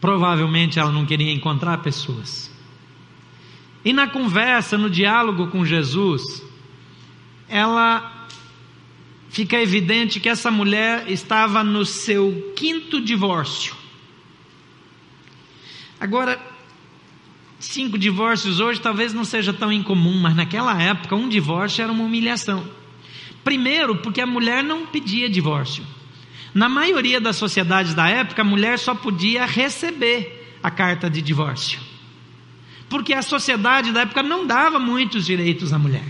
Provavelmente 0.00 0.80
ela 0.80 0.90
não 0.90 1.06
queria 1.06 1.32
encontrar 1.32 1.78
pessoas. 1.78 2.52
E 3.84 3.92
na 3.92 4.08
conversa, 4.08 4.76
no 4.76 4.90
diálogo 4.90 5.46
com 5.46 5.64
Jesus, 5.64 6.42
ela 7.48 8.26
fica 9.30 9.62
evidente 9.62 10.18
que 10.18 10.28
essa 10.28 10.50
mulher 10.50 11.08
estava 11.08 11.62
no 11.62 11.86
seu 11.86 12.52
quinto 12.56 13.00
divórcio. 13.00 13.76
Agora, 16.00 16.57
cinco 17.58 17.98
divórcios 17.98 18.60
hoje 18.60 18.80
talvez 18.80 19.12
não 19.12 19.24
seja 19.24 19.52
tão 19.52 19.72
incomum, 19.72 20.20
mas 20.20 20.34
naquela 20.34 20.80
época 20.80 21.16
um 21.16 21.28
divórcio 21.28 21.82
era 21.82 21.92
uma 21.92 22.04
humilhação. 22.04 22.64
Primeiro, 23.42 23.96
porque 23.96 24.20
a 24.20 24.26
mulher 24.26 24.62
não 24.62 24.86
pedia 24.86 25.28
divórcio. 25.28 25.84
Na 26.54 26.68
maioria 26.68 27.20
das 27.20 27.36
sociedades 27.36 27.94
da 27.94 28.08
época, 28.08 28.42
a 28.42 28.44
mulher 28.44 28.78
só 28.78 28.94
podia 28.94 29.46
receber 29.46 30.56
a 30.62 30.70
carta 30.70 31.08
de 31.08 31.22
divórcio 31.22 31.88
porque 32.88 33.12
a 33.12 33.22
sociedade 33.22 33.92
da 33.92 34.00
época 34.00 34.22
não 34.22 34.46
dava 34.46 34.78
muitos 34.78 35.26
direitos 35.26 35.72
à 35.72 35.78
mulher. 35.78 36.04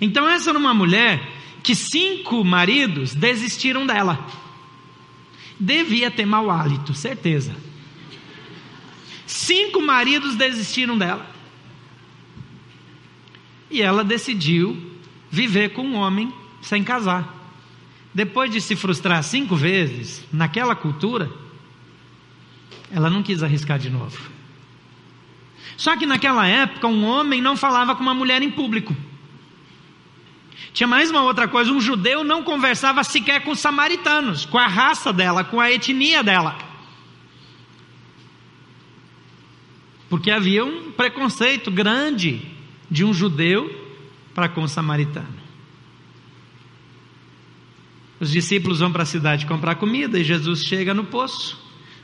Então, 0.00 0.28
essa 0.28 0.50
era 0.50 0.58
uma 0.58 0.74
mulher 0.74 1.26
que 1.62 1.74
cinco 1.74 2.44
maridos 2.44 3.14
desistiram 3.14 3.86
dela. 3.86 4.26
Devia 5.58 6.10
ter 6.10 6.26
mau 6.26 6.50
hálito, 6.50 6.92
certeza. 6.92 7.56
Cinco 9.26 9.82
maridos 9.82 10.36
desistiram 10.36 10.96
dela. 10.96 11.26
E 13.70 13.82
ela 13.82 14.04
decidiu 14.04 14.80
viver 15.30 15.70
com 15.70 15.82
um 15.82 15.96
homem 15.96 16.32
sem 16.62 16.84
casar. 16.84 17.34
Depois 18.14 18.50
de 18.50 18.60
se 18.60 18.76
frustrar 18.76 19.22
cinco 19.22 19.56
vezes 19.56 20.24
naquela 20.32 20.74
cultura, 20.74 21.30
ela 22.90 23.10
não 23.10 23.22
quis 23.22 23.42
arriscar 23.42 23.78
de 23.78 23.90
novo. 23.90 24.18
Só 25.76 25.96
que 25.96 26.06
naquela 26.06 26.46
época 26.46 26.86
um 26.86 27.04
homem 27.04 27.42
não 27.42 27.56
falava 27.56 27.94
com 27.94 28.02
uma 28.02 28.14
mulher 28.14 28.40
em 28.42 28.50
público. 28.50 28.96
Tinha 30.72 30.86
mais 30.86 31.10
uma 31.10 31.22
outra 31.22 31.48
coisa: 31.48 31.72
um 31.72 31.80
judeu 31.80 32.24
não 32.24 32.42
conversava 32.42 33.04
sequer 33.04 33.42
com 33.42 33.50
os 33.50 33.58
samaritanos, 33.58 34.46
com 34.46 34.58
a 34.58 34.66
raça 34.66 35.12
dela, 35.12 35.44
com 35.44 35.60
a 35.60 35.70
etnia 35.70 36.22
dela. 36.22 36.56
Porque 40.08 40.30
havia 40.30 40.64
um 40.64 40.92
preconceito 40.92 41.70
grande 41.70 42.40
de 42.90 43.04
um 43.04 43.12
judeu 43.12 43.68
para 44.34 44.48
com 44.48 44.62
o 44.62 44.68
samaritano. 44.68 45.46
Os 48.18 48.30
discípulos 48.30 48.80
vão 48.80 48.92
para 48.92 49.02
a 49.02 49.06
cidade 49.06 49.46
comprar 49.46 49.74
comida 49.74 50.18
e 50.18 50.24
Jesus 50.24 50.64
chega 50.64 50.94
no 50.94 51.04
poço. 51.04 51.58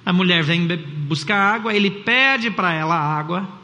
A 0.05 0.13
mulher 0.13 0.43
vem 0.43 0.67
buscar 1.07 1.37
água, 1.37 1.75
ele 1.75 1.91
pede 1.91 2.51
para 2.51 2.75
ela 2.75 2.95
água 2.95 3.62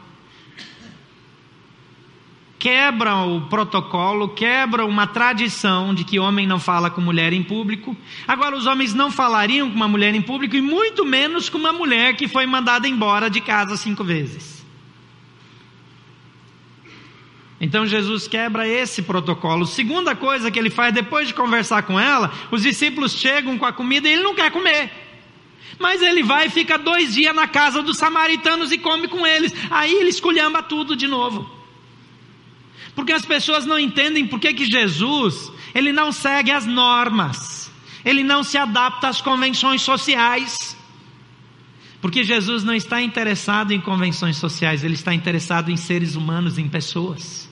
quebra 2.59 3.15
o 3.23 3.41
protocolo, 3.47 4.27
quebra 4.27 4.85
uma 4.85 5.07
tradição 5.07 5.93
de 5.93 6.03
que 6.03 6.19
homem 6.19 6.45
não 6.45 6.59
fala 6.59 6.89
com 6.91 6.99
mulher 6.99 7.31
em 7.31 7.41
público. 7.41 7.95
Agora, 8.27 8.55
os 8.55 8.67
homens 8.67 8.93
não 8.93 9.09
falariam 9.09 9.69
com 9.69 9.75
uma 9.77 9.87
mulher 9.87 10.13
em 10.13 10.21
público 10.21 10.57
e 10.57 10.61
muito 10.61 11.05
menos 11.05 11.47
com 11.47 11.57
uma 11.57 11.71
mulher 11.71 12.17
que 12.17 12.27
foi 12.27 12.45
mandada 12.45 12.85
embora 12.85 13.29
de 13.29 13.39
casa 13.39 13.77
cinco 13.77 14.03
vezes. 14.03 14.59
Então 17.61 17.85
Jesus 17.85 18.27
quebra 18.27 18.67
esse 18.67 19.01
protocolo. 19.01 19.65
Segunda 19.65 20.15
coisa 20.15 20.51
que 20.51 20.59
ele 20.59 20.69
faz 20.69 20.93
depois 20.93 21.27
de 21.29 21.33
conversar 21.33 21.83
com 21.83 21.97
ela, 21.99 22.31
os 22.51 22.63
discípulos 22.63 23.13
chegam 23.13 23.57
com 23.57 23.65
a 23.65 23.73
comida 23.73 24.07
e 24.07 24.13
ele 24.13 24.23
não 24.23 24.35
quer 24.35 24.51
comer. 24.51 24.91
Mas 25.77 26.01
ele 26.01 26.23
vai 26.23 26.47
e 26.47 26.49
fica 26.49 26.77
dois 26.77 27.13
dias 27.13 27.33
na 27.33 27.47
casa 27.47 27.81
dos 27.81 27.97
samaritanos 27.97 28.71
e 28.71 28.77
come 28.77 29.07
com 29.07 29.25
eles. 29.25 29.53
Aí 29.71 29.93
ele 29.93 30.09
esculhamba 30.09 30.61
tudo 30.61 30.95
de 30.95 31.07
novo. 31.07 31.58
Porque 32.95 33.13
as 33.13 33.25
pessoas 33.25 33.65
não 33.65 33.79
entendem 33.79 34.27
por 34.27 34.39
que, 34.39 34.65
Jesus, 34.65 35.51
ele 35.73 35.91
não 35.91 36.11
segue 36.11 36.51
as 36.51 36.65
normas. 36.65 37.71
Ele 38.03 38.23
não 38.23 38.43
se 38.43 38.57
adapta 38.57 39.07
às 39.07 39.21
convenções 39.21 39.81
sociais. 39.81 40.77
Porque 42.01 42.23
Jesus 42.23 42.63
não 42.63 42.73
está 42.73 43.01
interessado 43.01 43.71
em 43.71 43.81
convenções 43.81 44.37
sociais, 44.37 44.83
ele 44.83 44.93
está 44.93 45.13
interessado 45.13 45.69
em 45.69 45.75
seres 45.75 46.15
humanos, 46.15 46.57
em 46.57 46.67
pessoas. 46.67 47.49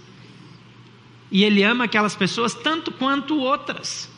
E 1.30 1.43
ele 1.43 1.63
ama 1.63 1.84
aquelas 1.84 2.15
pessoas 2.15 2.54
tanto 2.54 2.91
quanto 2.91 3.38
outras. 3.38 4.10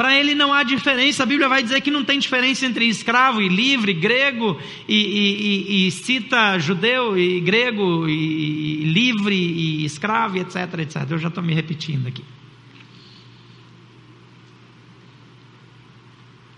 Para 0.00 0.18
ele 0.18 0.34
não 0.34 0.50
há 0.50 0.62
diferença, 0.62 1.24
a 1.24 1.26
Bíblia 1.26 1.46
vai 1.46 1.62
dizer 1.62 1.82
que 1.82 1.90
não 1.90 2.02
tem 2.02 2.18
diferença 2.18 2.64
entre 2.64 2.86
escravo 2.86 3.42
e 3.42 3.50
livre, 3.50 3.92
grego 3.92 4.58
e, 4.88 4.96
e, 4.96 5.84
e, 5.84 5.86
e 5.88 5.90
cita 5.90 6.58
judeu 6.58 7.18
e 7.18 7.38
grego 7.38 8.08
e, 8.08 8.82
livre 8.84 9.36
e 9.36 9.84
escravo, 9.84 10.38
etc, 10.38 10.56
etc. 10.78 11.06
Eu 11.10 11.18
já 11.18 11.28
estou 11.28 11.44
me 11.44 11.52
repetindo 11.52 12.06
aqui. 12.06 12.24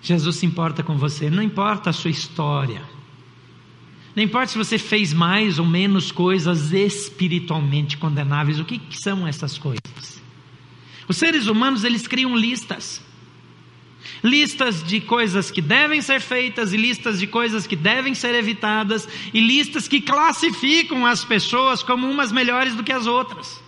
Jesus 0.00 0.36
se 0.36 0.46
importa 0.46 0.84
com 0.84 0.96
você, 0.96 1.28
não 1.28 1.42
importa 1.42 1.90
a 1.90 1.92
sua 1.92 2.12
história. 2.12 2.84
Não 4.14 4.22
importa 4.22 4.52
se 4.52 4.58
você 4.58 4.78
fez 4.78 5.12
mais 5.12 5.58
ou 5.58 5.66
menos 5.66 6.12
coisas 6.12 6.72
espiritualmente 6.72 7.96
condenáveis, 7.96 8.60
o 8.60 8.64
que, 8.64 8.78
que 8.78 9.02
são 9.02 9.26
essas 9.26 9.58
coisas? 9.58 10.22
Os 11.08 11.16
seres 11.16 11.48
humanos, 11.48 11.82
eles 11.82 12.06
criam 12.06 12.36
listas. 12.36 13.10
Listas 14.22 14.82
de 14.82 15.00
coisas 15.00 15.50
que 15.50 15.60
devem 15.60 16.00
ser 16.00 16.20
feitas 16.20 16.72
e 16.72 16.76
listas 16.76 17.18
de 17.18 17.26
coisas 17.26 17.66
que 17.66 17.76
devem 17.76 18.14
ser 18.14 18.34
evitadas 18.34 19.08
e 19.32 19.40
listas 19.40 19.88
que 19.88 20.00
classificam 20.00 21.06
as 21.06 21.24
pessoas 21.24 21.82
como 21.82 22.08
umas 22.08 22.32
melhores 22.32 22.74
do 22.74 22.84
que 22.84 22.92
as 22.92 23.06
outras. 23.06 23.62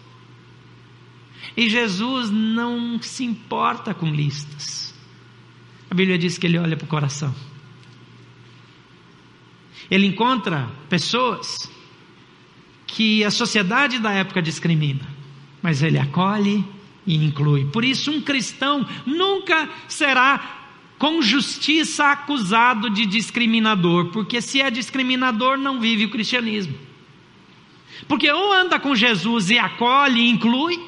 E 1.57 1.69
Jesus 1.69 2.31
não 2.31 3.01
se 3.01 3.25
importa 3.25 3.95
com 3.95 4.11
listas. 4.11 4.95
A 5.91 5.95
Bíblia 5.95 6.19
diz 6.19 6.39
que 6.39 6.47
ele 6.47 6.59
olha 6.59 6.77
para 6.77 6.87
o 6.87 6.89
coração. 6.89 7.35
Ele 9.91 10.07
encontra 10.07 10.69
pessoas 10.89 11.71
que 12.87 13.23
a 13.25 13.31
sociedade 13.31 13.99
da 13.99 14.13
época 14.13 14.43
discrimina, 14.43 15.07
mas 15.63 15.83
ele 15.83 15.99
acolhe 15.99 16.65
e 17.07 17.15
inclui. 17.17 17.67
Por 17.67 17.85
isso, 17.85 18.11
um 18.11 18.21
cristão 18.21 18.87
nunca 19.05 19.69
será 19.89 20.63
com 20.99 21.21
justiça 21.21 22.07
acusado 22.07 22.89
de 22.89 23.05
discriminador, 23.05 24.07
porque 24.07 24.41
se 24.41 24.61
é 24.61 24.71
discriminador, 24.71 25.59
não 25.59 25.81
vive 25.81 26.07
o 26.07 26.11
cristianismo. 26.11 26.75
Porque 28.09 28.31
ou 28.31 28.53
anda 28.53 28.79
com 28.79 28.95
Jesus 28.95 29.51
e 29.51 29.59
acolhe 29.59 30.21
e 30.21 30.31
inclui, 30.31 30.81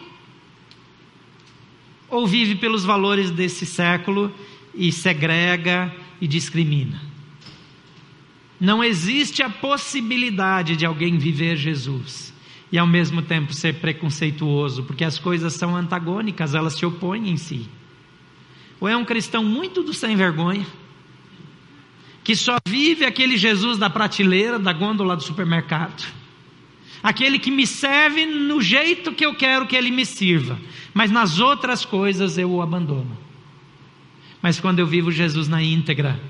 ou 2.08 2.26
vive 2.26 2.54
pelos 2.54 2.84
valores 2.84 3.30
desse 3.30 3.66
século 3.66 4.32
e 4.74 4.92
segrega 4.92 5.94
e 6.20 6.26
discrimina. 6.26 7.00
Não 8.60 8.82
existe 8.82 9.42
a 9.42 9.50
possibilidade 9.50 10.76
de 10.76 10.86
alguém 10.86 11.18
viver 11.18 11.56
Jesus 11.56 12.35
e 12.70 12.78
ao 12.78 12.86
mesmo 12.86 13.22
tempo 13.22 13.54
ser 13.54 13.74
preconceituoso, 13.74 14.82
porque 14.84 15.04
as 15.04 15.18
coisas 15.18 15.54
são 15.54 15.76
antagônicas, 15.76 16.54
elas 16.54 16.74
se 16.74 16.84
opõem 16.84 17.30
em 17.30 17.36
si. 17.36 17.68
Ou 18.80 18.88
é 18.88 18.96
um 18.96 19.04
cristão 19.04 19.44
muito 19.44 19.82
do 19.82 19.94
sem 19.94 20.16
vergonha, 20.16 20.66
que 22.24 22.34
só 22.34 22.56
vive 22.66 23.04
aquele 23.04 23.36
Jesus 23.36 23.78
da 23.78 23.88
prateleira, 23.88 24.58
da 24.58 24.72
gôndola 24.72 25.16
do 25.16 25.22
supermercado, 25.22 26.04
aquele 27.02 27.38
que 27.38 27.50
me 27.50 27.66
serve 27.66 28.26
no 28.26 28.60
jeito 28.60 29.12
que 29.12 29.24
eu 29.24 29.34
quero 29.34 29.66
que 29.66 29.76
ele 29.76 29.90
me 29.90 30.04
sirva, 30.04 30.58
mas 30.92 31.10
nas 31.10 31.38
outras 31.38 31.84
coisas 31.84 32.36
eu 32.36 32.50
o 32.50 32.60
abandono. 32.60 33.16
Mas 34.42 34.60
quando 34.60 34.80
eu 34.80 34.86
vivo 34.86 35.10
Jesus 35.10 35.48
na 35.48 35.62
íntegra, 35.62 36.20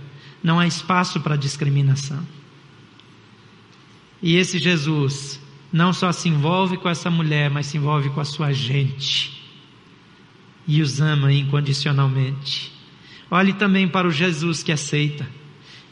não 0.42 0.60
há 0.60 0.66
espaço 0.66 1.20
para 1.20 1.34
discriminação. 1.34 2.24
E 4.22 4.36
esse 4.36 4.58
Jesus 4.58 5.40
não 5.72 5.92
só 5.92 6.12
se 6.12 6.28
envolve 6.28 6.76
com 6.76 6.88
essa 6.88 7.10
mulher, 7.10 7.50
mas 7.50 7.66
se 7.66 7.76
envolve 7.76 8.10
com 8.10 8.20
a 8.20 8.24
sua 8.24 8.52
gente 8.52 9.36
e 10.66 10.82
os 10.82 11.00
ama 11.00 11.32
incondicionalmente. 11.32 12.72
Olhe 13.30 13.52
também 13.52 13.86
para 13.86 14.06
o 14.06 14.10
Jesus 14.10 14.62
que 14.62 14.72
aceita. 14.72 15.26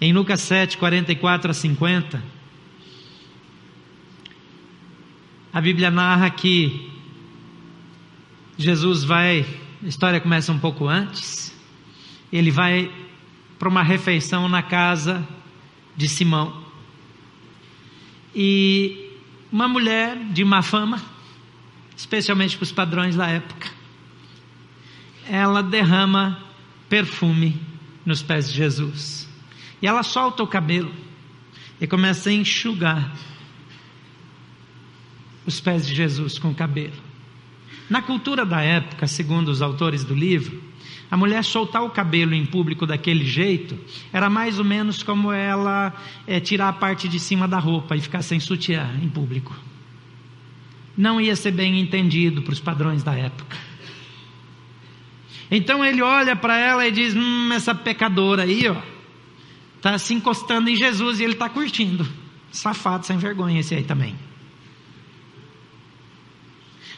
Em 0.01 0.13
Lucas 0.13 0.41
7, 0.41 0.77
44 0.79 1.51
a 1.51 1.55
50, 1.55 2.23
a 5.53 5.61
Bíblia 5.61 5.91
narra 5.91 6.29
que 6.31 6.91
Jesus 8.59 9.05
vai, 9.05 9.47
a 9.83 9.87
história 9.87 10.21
começa 10.21 10.53
um 10.53 10.59
pouco 10.59 10.89
antes, 10.89 11.55
ele 12.33 12.51
vai 12.51 12.91
para 13.59 13.69
uma 13.69 13.83
refeição 13.83 14.49
na 14.49 14.63
casa 14.63 15.27
de 15.97 16.09
Simão. 16.09 16.65
E 18.35 19.04
uma 19.55 19.69
mulher 19.69 20.19
de 20.33 20.45
má 20.45 20.63
fama, 20.63 21.01
especialmente 21.97 22.57
para 22.57 22.65
os 22.65 22.73
padrões 22.73 23.15
da 23.15 23.29
época, 23.29 23.71
ela 25.31 25.63
derrama 25.63 26.43
perfume 26.89 27.63
nos 28.05 28.21
pés 28.21 28.51
de 28.51 28.57
Jesus. 28.59 29.29
E 29.81 29.87
ela 29.87 30.03
solta 30.03 30.43
o 30.43 30.47
cabelo 30.49 30.93
e 31.81 31.87
começa 31.87 32.31
a 32.31 32.33
enxugar 32.33 33.15
os 35.47 35.61
pés 35.61 35.87
de 35.87 35.95
Jesus 35.95 36.37
com 36.37 36.51
o 36.51 36.55
cabelo. 36.55 37.01
Na 37.89 38.03
cultura 38.03 38.45
da 38.45 38.61
época, 38.61 39.07
segundo 39.07 39.51
os 39.51 39.63
autores 39.63 40.03
do 40.03 40.17
livro, 40.17 40.61
a 41.11 41.17
mulher 41.17 41.45
soltar 41.45 41.83
o 41.83 41.91
cabelo 41.91 42.35
em 42.35 42.45
público 42.45 42.87
daquele 42.87 43.25
jeito 43.25 43.79
era 44.13 44.29
mais 44.31 44.59
ou 44.59 44.65
menos 44.65 45.03
como 45.03 45.33
ela 45.33 45.93
é, 46.27 46.41
tirar 46.41 46.69
a 46.69 46.73
parte 46.73 47.09
de 47.09 47.19
cima 47.19 47.47
da 47.47 47.59
roupa 47.59 47.97
e 47.97 48.01
ficar 48.01 48.23
sem 48.23 48.41
sutiã 48.41 48.99
em 49.03 49.09
público. 49.09 49.55
Não 50.97 51.21
ia 51.21 51.37
ser 51.37 51.51
bem 51.51 51.81
entendido 51.81 52.43
para 52.43 52.53
os 52.53 52.61
padrões 52.61 53.03
da 53.03 53.15
época. 53.15 53.57
Então 55.51 55.85
ele 55.85 56.03
olha 56.03 56.35
para 56.35 56.57
ela 56.57 56.87
e 56.87 56.91
diz: 56.91 57.15
Hum, 57.15 57.53
essa 57.53 57.75
pecadora 57.75 58.43
aí, 58.43 58.69
ó, 58.69 58.77
está 59.77 59.99
se 59.99 60.15
encostando 60.15 60.71
em 60.71 60.77
Jesus 60.77 61.21
e 61.21 61.25
ele 61.25 61.35
está 61.35 61.49
curtindo. 61.49 62.07
Safado, 62.51 63.05
sem 63.05 63.19
vergonha 63.19 63.61
esse 63.61 63.75
aí 63.75 63.83
também. 63.83 64.17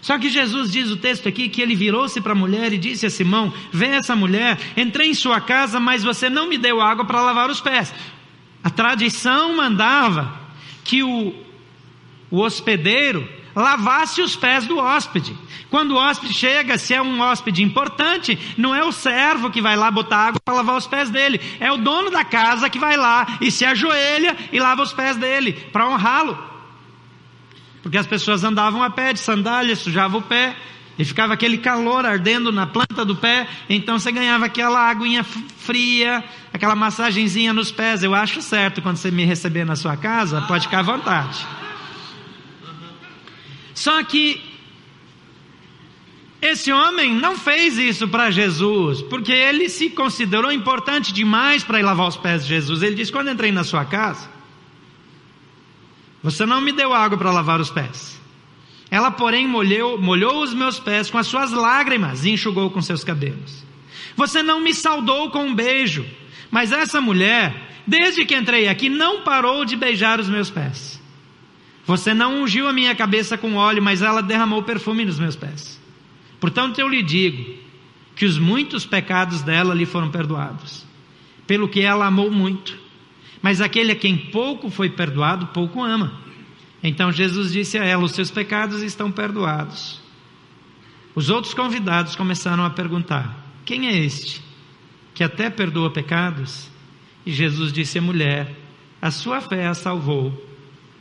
Só 0.06 0.16
que 0.20 0.30
Jesus 0.30 0.70
diz 0.70 0.88
o 0.88 0.96
texto 0.96 1.28
aqui 1.28 1.48
que 1.48 1.60
ele 1.60 1.74
virou-se 1.74 2.20
para 2.20 2.30
a 2.30 2.36
mulher 2.36 2.72
e 2.72 2.78
disse 2.78 3.06
a 3.06 3.10
Simão: 3.10 3.52
Vê 3.72 3.86
essa 3.86 4.14
mulher, 4.14 4.56
entrei 4.76 5.08
em 5.08 5.14
sua 5.14 5.40
casa, 5.40 5.80
mas 5.80 6.04
você 6.04 6.30
não 6.30 6.48
me 6.48 6.56
deu 6.56 6.80
água 6.80 7.04
para 7.04 7.20
lavar 7.20 7.50
os 7.50 7.60
pés. 7.60 7.92
A 8.62 8.70
tradição 8.70 9.56
mandava 9.56 10.32
que 10.84 11.02
o, 11.02 11.34
o 12.30 12.38
hospedeiro 12.38 13.28
lavasse 13.52 14.22
os 14.22 14.36
pés 14.36 14.64
do 14.64 14.78
hóspede. 14.78 15.36
Quando 15.70 15.96
o 15.96 15.98
hóspede 15.98 16.34
chega, 16.34 16.78
se 16.78 16.94
é 16.94 17.02
um 17.02 17.20
hóspede 17.20 17.64
importante, 17.64 18.38
não 18.56 18.72
é 18.72 18.84
o 18.84 18.92
servo 18.92 19.50
que 19.50 19.60
vai 19.60 19.74
lá 19.74 19.90
botar 19.90 20.28
água 20.28 20.40
para 20.44 20.54
lavar 20.54 20.76
os 20.76 20.86
pés 20.86 21.10
dele, 21.10 21.40
é 21.58 21.72
o 21.72 21.78
dono 21.78 22.12
da 22.12 22.24
casa 22.24 22.70
que 22.70 22.78
vai 22.78 22.96
lá 22.96 23.38
e 23.40 23.50
se 23.50 23.64
ajoelha 23.64 24.36
e 24.52 24.60
lava 24.60 24.82
os 24.82 24.92
pés 24.92 25.16
dele 25.16 25.52
para 25.72 25.88
honrá-lo. 25.88 26.55
Porque 27.86 27.98
as 27.98 28.06
pessoas 28.08 28.42
andavam 28.42 28.82
a 28.82 28.90
pé 28.90 29.12
de 29.12 29.20
sandália, 29.20 29.76
sujavam 29.76 30.18
o 30.18 30.22
pé, 30.22 30.56
e 30.98 31.04
ficava 31.04 31.34
aquele 31.34 31.56
calor 31.56 32.04
ardendo 32.04 32.50
na 32.50 32.66
planta 32.66 33.04
do 33.04 33.14
pé, 33.14 33.46
então 33.70 33.96
você 33.96 34.10
ganhava 34.10 34.44
aquela 34.44 34.90
aguinha 34.90 35.22
fria, 35.22 36.24
aquela 36.52 36.74
massagenzinha 36.74 37.52
nos 37.52 37.70
pés. 37.70 38.02
Eu 38.02 38.12
acho 38.12 38.42
certo 38.42 38.82
quando 38.82 38.96
você 38.96 39.08
me 39.12 39.24
receber 39.24 39.64
na 39.64 39.76
sua 39.76 39.96
casa, 39.96 40.42
pode 40.48 40.64
ficar 40.64 40.80
à 40.80 40.82
vontade. 40.82 41.46
Só 43.72 44.02
que 44.02 44.42
esse 46.42 46.72
homem 46.72 47.14
não 47.14 47.38
fez 47.38 47.78
isso 47.78 48.08
para 48.08 48.32
Jesus, 48.32 49.00
porque 49.02 49.30
ele 49.30 49.68
se 49.68 49.90
considerou 49.90 50.50
importante 50.50 51.12
demais 51.12 51.62
para 51.62 51.78
ir 51.78 51.84
lavar 51.84 52.08
os 52.08 52.16
pés 52.16 52.42
de 52.42 52.48
Jesus. 52.48 52.82
Ele 52.82 52.96
disse: 52.96 53.12
Quando 53.12 53.30
entrei 53.30 53.52
na 53.52 53.62
sua 53.62 53.84
casa, 53.84 54.34
você 56.26 56.44
não 56.44 56.60
me 56.60 56.72
deu 56.72 56.92
água 56.92 57.16
para 57.16 57.30
lavar 57.30 57.60
os 57.60 57.70
pés. 57.70 58.20
Ela, 58.90 59.12
porém, 59.12 59.46
molhou, 59.46 59.96
molhou 59.96 60.42
os 60.42 60.52
meus 60.52 60.80
pés 60.80 61.08
com 61.08 61.18
as 61.18 61.28
suas 61.28 61.52
lágrimas 61.52 62.24
e 62.24 62.30
enxugou 62.30 62.68
com 62.68 62.82
seus 62.82 63.04
cabelos. 63.04 63.64
Você 64.16 64.42
não 64.42 64.60
me 64.60 64.74
saudou 64.74 65.30
com 65.30 65.46
um 65.46 65.54
beijo, 65.54 66.04
mas 66.50 66.72
essa 66.72 67.00
mulher, 67.00 67.54
desde 67.86 68.24
que 68.24 68.34
entrei 68.34 68.66
aqui, 68.66 68.88
não 68.88 69.22
parou 69.22 69.64
de 69.64 69.76
beijar 69.76 70.18
os 70.18 70.28
meus 70.28 70.50
pés. 70.50 71.00
Você 71.84 72.12
não 72.12 72.42
ungiu 72.42 72.66
a 72.66 72.72
minha 72.72 72.96
cabeça 72.96 73.38
com 73.38 73.54
óleo, 73.54 73.80
mas 73.80 74.02
ela 74.02 74.20
derramou 74.20 74.64
perfume 74.64 75.04
nos 75.04 75.20
meus 75.20 75.36
pés. 75.36 75.80
Portanto, 76.40 76.80
eu 76.80 76.88
lhe 76.88 77.04
digo 77.04 77.54
que 78.16 78.26
os 78.26 78.36
muitos 78.36 78.84
pecados 78.84 79.42
dela 79.42 79.72
lhe 79.72 79.86
foram 79.86 80.10
perdoados, 80.10 80.84
pelo 81.46 81.68
que 81.68 81.82
ela 81.82 82.04
amou 82.04 82.32
muito. 82.32 82.85
Mas 83.46 83.60
aquele 83.60 83.92
a 83.92 83.94
quem 83.94 84.16
pouco 84.18 84.68
foi 84.68 84.90
perdoado, 84.90 85.46
pouco 85.46 85.80
ama. 85.80 86.12
Então 86.82 87.12
Jesus 87.12 87.52
disse 87.52 87.78
a 87.78 87.84
ela: 87.84 88.02
Os 88.02 88.10
seus 88.10 88.28
pecados 88.28 88.82
estão 88.82 89.08
perdoados. 89.08 90.00
Os 91.14 91.30
outros 91.30 91.54
convidados 91.54 92.16
começaram 92.16 92.64
a 92.64 92.70
perguntar: 92.70 93.46
Quem 93.64 93.86
é 93.86 93.96
este 93.96 94.42
que 95.14 95.22
até 95.22 95.48
perdoa 95.48 95.92
pecados. 95.92 96.68
E 97.24 97.30
Jesus 97.30 97.72
disse 97.72 98.00
à 98.00 98.02
mulher: 98.02 98.52
A 99.00 99.12
sua 99.12 99.40
fé 99.40 99.68
a 99.68 99.74
salvou, 99.74 100.44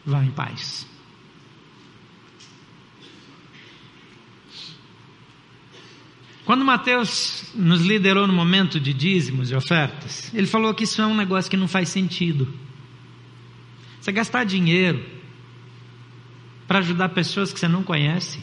vá 0.06 0.24
em 0.24 0.30
paz. 0.30 0.88
Quando 6.46 6.64
Mateus 6.64 7.52
nos 7.56 7.82
liderou 7.82 8.28
no 8.28 8.34
momento 8.34 8.80
de 8.80 8.94
dízimos 8.94 9.50
e 9.50 9.56
ofertas, 9.56 10.32
ele 10.34 10.46
falou 10.46 10.74
que 10.76 10.84
isso 10.84 11.02
é 11.02 11.06
um 11.06 11.16
negócio 11.16 11.50
que 11.50 11.58
não 11.58 11.68
faz 11.68 11.90
sentido. 11.90 12.48
Você 14.00 14.12
gastar 14.12 14.44
dinheiro 14.44 15.04
para 16.68 16.80
ajudar 16.80 17.10
pessoas 17.10 17.52
que 17.52 17.60
você 17.60 17.68
não 17.68 17.82
conhece. 17.82 18.40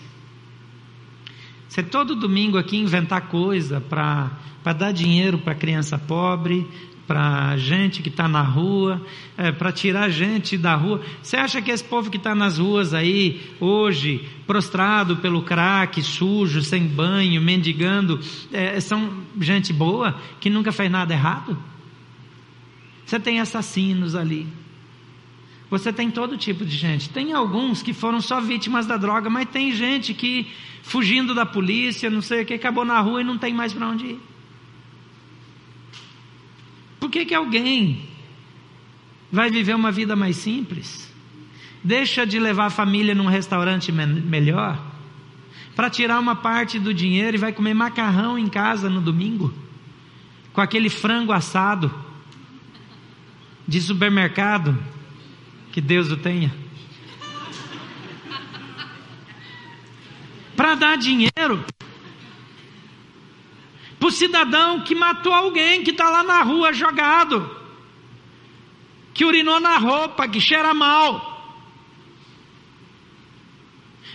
Você 1.68 1.80
todo 1.82 2.16
domingo 2.16 2.58
aqui 2.58 2.76
inventar 2.76 3.28
coisa 3.28 3.80
para 3.80 4.72
dar 4.76 4.92
dinheiro 4.92 5.38
para 5.38 5.54
criança 5.54 5.96
pobre, 5.96 6.66
para 7.12 7.58
gente 7.58 8.00
que 8.00 8.08
está 8.08 8.26
na 8.26 8.40
rua, 8.40 9.04
é, 9.36 9.52
para 9.52 9.70
tirar 9.70 10.08
gente 10.08 10.56
da 10.56 10.74
rua. 10.74 11.02
Você 11.22 11.36
acha 11.36 11.60
que 11.60 11.70
esse 11.70 11.84
povo 11.84 12.10
que 12.10 12.16
está 12.16 12.34
nas 12.34 12.56
ruas 12.56 12.94
aí, 12.94 13.38
hoje, 13.60 14.26
prostrado 14.46 15.18
pelo 15.18 15.42
crack, 15.42 16.02
sujo, 16.02 16.62
sem 16.62 16.86
banho, 16.86 17.38
mendigando, 17.42 18.18
é, 18.50 18.80
são 18.80 19.12
gente 19.38 19.74
boa, 19.74 20.18
que 20.40 20.48
nunca 20.48 20.72
fez 20.72 20.90
nada 20.90 21.12
errado? 21.12 21.54
Você 23.04 23.20
tem 23.20 23.40
assassinos 23.40 24.14
ali. 24.14 24.46
Você 25.68 25.92
tem 25.92 26.10
todo 26.10 26.38
tipo 26.38 26.64
de 26.64 26.74
gente. 26.74 27.10
Tem 27.10 27.34
alguns 27.34 27.82
que 27.82 27.92
foram 27.92 28.22
só 28.22 28.40
vítimas 28.40 28.86
da 28.86 28.96
droga, 28.96 29.28
mas 29.28 29.50
tem 29.50 29.70
gente 29.70 30.14
que, 30.14 30.50
fugindo 30.82 31.34
da 31.34 31.44
polícia, 31.44 32.08
não 32.08 32.22
sei 32.22 32.40
o 32.40 32.46
que, 32.46 32.54
acabou 32.54 32.86
na 32.86 32.98
rua 33.00 33.20
e 33.20 33.24
não 33.24 33.36
tem 33.36 33.52
mais 33.52 33.74
para 33.74 33.86
onde 33.86 34.06
ir. 34.06 34.31
Por 37.02 37.10
que, 37.10 37.24
que 37.24 37.34
alguém 37.34 38.08
vai 39.32 39.50
viver 39.50 39.74
uma 39.74 39.90
vida 39.90 40.14
mais 40.14 40.36
simples? 40.36 41.12
Deixa 41.82 42.24
de 42.24 42.38
levar 42.38 42.66
a 42.66 42.70
família 42.70 43.12
num 43.12 43.26
restaurante 43.26 43.90
me 43.90 44.06
melhor 44.06 44.80
para 45.74 45.90
tirar 45.90 46.20
uma 46.20 46.36
parte 46.36 46.78
do 46.78 46.94
dinheiro 46.94 47.36
e 47.36 47.40
vai 47.40 47.52
comer 47.52 47.74
macarrão 47.74 48.38
em 48.38 48.46
casa 48.46 48.88
no 48.88 49.00
domingo 49.00 49.52
com 50.52 50.60
aquele 50.60 50.88
frango 50.88 51.32
assado 51.32 51.92
de 53.66 53.80
supermercado 53.80 54.78
que 55.72 55.80
Deus 55.80 56.08
o 56.12 56.16
tenha. 56.16 56.54
Para 60.54 60.76
dar 60.76 60.96
dinheiro 60.96 61.64
para 64.02 64.08
o 64.08 64.10
cidadão 64.10 64.80
que 64.80 64.96
matou 64.96 65.32
alguém 65.32 65.84
que 65.84 65.92
está 65.92 66.10
lá 66.10 66.24
na 66.24 66.42
rua 66.42 66.72
jogado, 66.72 67.48
que 69.14 69.24
urinou 69.24 69.60
na 69.60 69.78
roupa, 69.78 70.26
que 70.26 70.40
cheira 70.40 70.74
mal, 70.74 71.30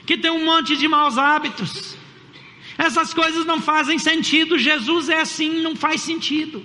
que 0.06 0.18
tem 0.18 0.30
um 0.30 0.44
monte 0.44 0.76
de 0.76 0.90
maus 0.90 1.18
hábitos. 1.18 1.96
Essas 2.78 3.14
coisas 3.14 3.46
não 3.46 3.62
fazem 3.62 3.98
sentido. 3.98 4.60
Jesus 4.60 5.08
é 5.08 5.22
assim, 5.22 5.62
não 5.62 5.74
faz 5.74 6.02
sentido. 6.02 6.62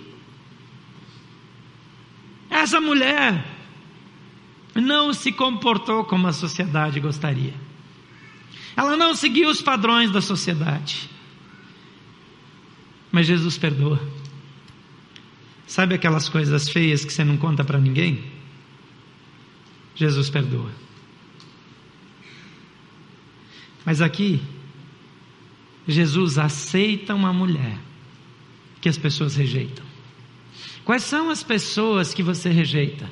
Essa 2.51 2.81
mulher 2.81 3.47
não 4.75 5.15
se 5.15 5.31
comportou 5.31 6.03
como 6.05 6.27
a 6.27 6.33
sociedade 6.33 6.99
gostaria. 6.99 7.55
Ela 8.77 8.97
não 8.97 9.15
seguiu 9.15 9.49
os 9.49 9.63
padrões 9.63 10.11
da 10.11 10.21
sociedade. 10.21 11.09
Mas 13.13 13.27
Jesus 13.27 13.59
perdoa. 13.59 14.01
Sabe 15.67 15.95
aquelas 15.95 16.29
coisas 16.29 16.69
feias 16.69 17.05
que 17.05 17.13
você 17.13 17.23
não 17.23 17.37
conta 17.37 17.63
para 17.63 17.79
ninguém? 17.79 18.25
Jesus 19.95 20.31
perdoa. 20.31 20.71
Mas 23.85 24.01
aqui, 24.01 24.41
Jesus 25.87 26.39
aceita 26.39 27.15
uma 27.15 27.33
mulher 27.33 27.79
que 28.81 28.89
as 28.89 28.97
pessoas 28.97 29.37
rejeitam. 29.37 29.85
Quais 30.85 31.03
são 31.03 31.31
as 31.31 31.43
pessoas 31.43 32.15
que 32.15 32.23
você 32.23 32.49
rejeita? 32.49 33.09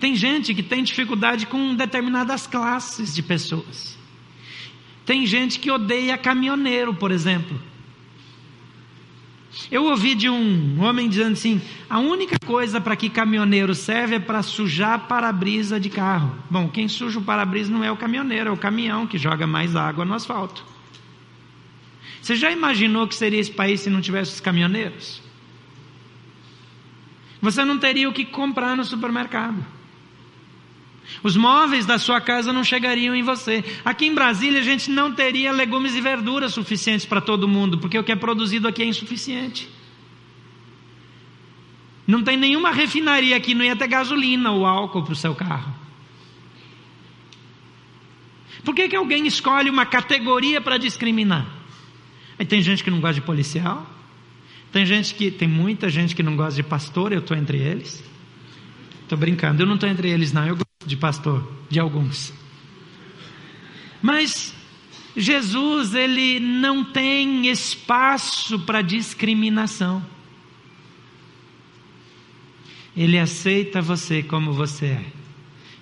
Tem 0.00 0.14
gente 0.14 0.54
que 0.54 0.62
tem 0.62 0.82
dificuldade 0.82 1.46
com 1.46 1.74
determinadas 1.74 2.46
classes 2.46 3.14
de 3.14 3.22
pessoas. 3.22 3.96
Tem 5.04 5.26
gente 5.26 5.58
que 5.58 5.70
odeia 5.70 6.18
caminhoneiro, 6.18 6.94
por 6.94 7.10
exemplo. 7.10 7.60
Eu 9.70 9.84
ouvi 9.84 10.14
de 10.14 10.28
um 10.28 10.82
homem 10.82 11.08
dizendo 11.08 11.32
assim: 11.32 11.60
a 11.88 11.98
única 11.98 12.36
coisa 12.44 12.80
para 12.80 12.96
que 12.96 13.08
caminhoneiro 13.08 13.74
serve 13.74 14.16
é 14.16 14.20
para 14.20 14.42
sujar 14.42 15.06
para-brisa 15.08 15.80
de 15.80 15.88
carro. 15.88 16.36
Bom, 16.50 16.68
quem 16.68 16.86
suja 16.88 17.18
o 17.18 17.22
para-brisa 17.22 17.72
não 17.72 17.82
é 17.82 17.90
o 17.90 17.96
caminhoneiro, 17.96 18.50
é 18.50 18.52
o 18.52 18.56
caminhão 18.56 19.06
que 19.06 19.18
joga 19.18 19.46
mais 19.46 19.74
água 19.74 20.04
no 20.04 20.14
asfalto. 20.14 20.64
Você 22.20 22.36
já 22.36 22.50
imaginou 22.50 23.06
que 23.06 23.14
seria 23.14 23.40
esse 23.40 23.50
país 23.50 23.80
se 23.80 23.90
não 23.90 24.00
tivesse 24.00 24.34
os 24.34 24.40
caminhoneiros? 24.40 25.22
Você 27.40 27.64
não 27.64 27.78
teria 27.78 28.08
o 28.08 28.12
que 28.12 28.24
comprar 28.24 28.76
no 28.76 28.84
supermercado. 28.84 29.64
Os 31.22 31.36
móveis 31.36 31.86
da 31.86 31.98
sua 31.98 32.20
casa 32.20 32.52
não 32.52 32.62
chegariam 32.62 33.14
em 33.14 33.22
você. 33.22 33.64
Aqui 33.84 34.06
em 34.06 34.14
Brasília 34.14 34.60
a 34.60 34.64
gente 34.64 34.90
não 34.90 35.12
teria 35.12 35.50
legumes 35.52 35.94
e 35.94 36.00
verduras 36.00 36.52
suficientes 36.52 37.06
para 37.06 37.20
todo 37.20 37.48
mundo, 37.48 37.78
porque 37.78 37.98
o 37.98 38.04
que 38.04 38.12
é 38.12 38.16
produzido 38.16 38.68
aqui 38.68 38.82
é 38.82 38.86
insuficiente. 38.86 39.68
Não 42.06 42.22
tem 42.22 42.36
nenhuma 42.36 42.70
refinaria 42.70 43.36
aqui, 43.36 43.54
não 43.54 43.64
ia 43.64 43.76
ter 43.76 43.86
gasolina 43.86 44.50
ou 44.50 44.64
álcool 44.64 45.02
para 45.02 45.12
o 45.12 45.16
seu 45.16 45.34
carro. 45.34 45.74
Por 48.64 48.74
que, 48.74 48.88
que 48.88 48.96
alguém 48.96 49.26
escolhe 49.26 49.68
uma 49.68 49.86
categoria 49.86 50.60
para 50.60 50.78
discriminar? 50.78 51.46
Aí 52.38 52.46
tem 52.46 52.62
gente 52.62 52.84
que 52.84 52.90
não 52.90 53.00
gosta 53.00 53.14
de 53.14 53.22
policial, 53.22 53.86
tem 54.72 54.86
gente 54.86 55.14
que 55.14 55.30
tem 55.30 55.48
muita 55.48 55.88
gente 55.88 56.14
que 56.14 56.22
não 56.22 56.36
gosta 56.36 56.54
de 56.54 56.62
pastor, 56.62 57.12
eu 57.12 57.18
estou 57.18 57.36
entre 57.36 57.58
eles. 57.58 58.02
Estou 59.02 59.18
brincando, 59.18 59.62
eu 59.62 59.66
não 59.66 59.74
estou 59.74 59.88
entre 59.88 60.10
eles 60.10 60.32
não, 60.32 60.46
eu 60.46 60.56
de 60.88 60.96
pastor, 60.96 61.46
de 61.70 61.78
alguns. 61.78 62.32
Mas 64.02 64.54
Jesus, 65.16 65.94
ele 65.94 66.40
não 66.40 66.84
tem 66.84 67.48
espaço 67.48 68.58
para 68.60 68.82
discriminação. 68.82 70.04
Ele 72.96 73.18
aceita 73.18 73.82
você 73.82 74.22
como 74.22 74.52
você 74.52 74.86
é. 74.86 75.04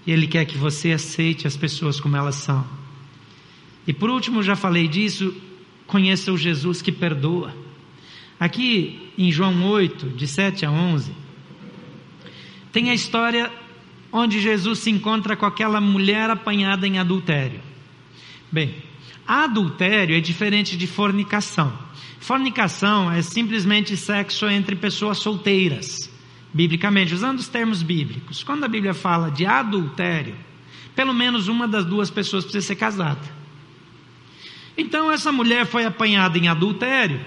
E 0.07 0.13
ele 0.13 0.27
quer 0.27 0.45
que 0.45 0.57
você 0.57 0.93
aceite 0.93 1.47
as 1.47 1.57
pessoas 1.57 2.01
como 2.01 2.17
elas 2.17 2.37
são. 2.37 2.67
E 3.87 3.93
por 3.93 4.11
último, 4.11 4.43
já 4.43 4.57
falei 4.57 4.89
disso, 4.89 5.35
conheça 5.87 6.33
o 6.33 6.39
Jesus 6.39 6.83
que 6.83 6.93
perdoa. 6.93 7.55
Aqui 8.39 9.11
em 9.17 9.31
João 9.33 9.65
8, 9.65 10.11
de 10.11 10.27
7 10.27 10.67
a 10.67 10.71
11, 10.71 11.13
tem 12.73 12.91
a 12.91 12.95
história 12.95 13.51
onde 14.13 14.41
Jesus 14.41 14.81
se 14.81 14.91
encontra 14.91 15.37
com 15.37 15.47
aquela 15.47 15.81
mulher 15.81 16.31
apanhada 16.31 16.87
em 16.87 16.99
adultério. 16.99 17.61
Bem, 18.51 18.75
adultério 19.27 20.17
é 20.17 20.21
diferente 20.21 20.77
de 20.77 20.87
fornicação. 20.87 21.77
Fornicação 22.21 23.11
é 23.11 23.23
simplesmente 23.23 23.97
sexo 23.97 24.47
entre 24.49 24.75
pessoas 24.77 25.19
solteiras, 25.19 26.11
biblicamente, 26.53 27.15
usando 27.15 27.39
os 27.39 27.49
termos 27.49 27.83
bíblicos. 27.83 28.43
Quando 28.43 28.65
a 28.65 28.69
Bíblia 28.69 28.95
fala 28.95 29.31
de 29.31 29.45
adultério, 29.45 30.35
pelo 30.95 31.13
menos 31.13 31.49
uma 31.49 31.69
das 31.69 31.85
duas 31.85 32.11
pessoas 32.11 32.45
precisa 32.45 32.67
ser 32.67 32.77
casada. 32.77 33.37
Então 34.79 35.11
essa 35.11 35.31
mulher 35.33 35.67
foi 35.67 35.85
apanhada 35.85 36.39
em 36.39 36.49
adultério. 36.49 37.21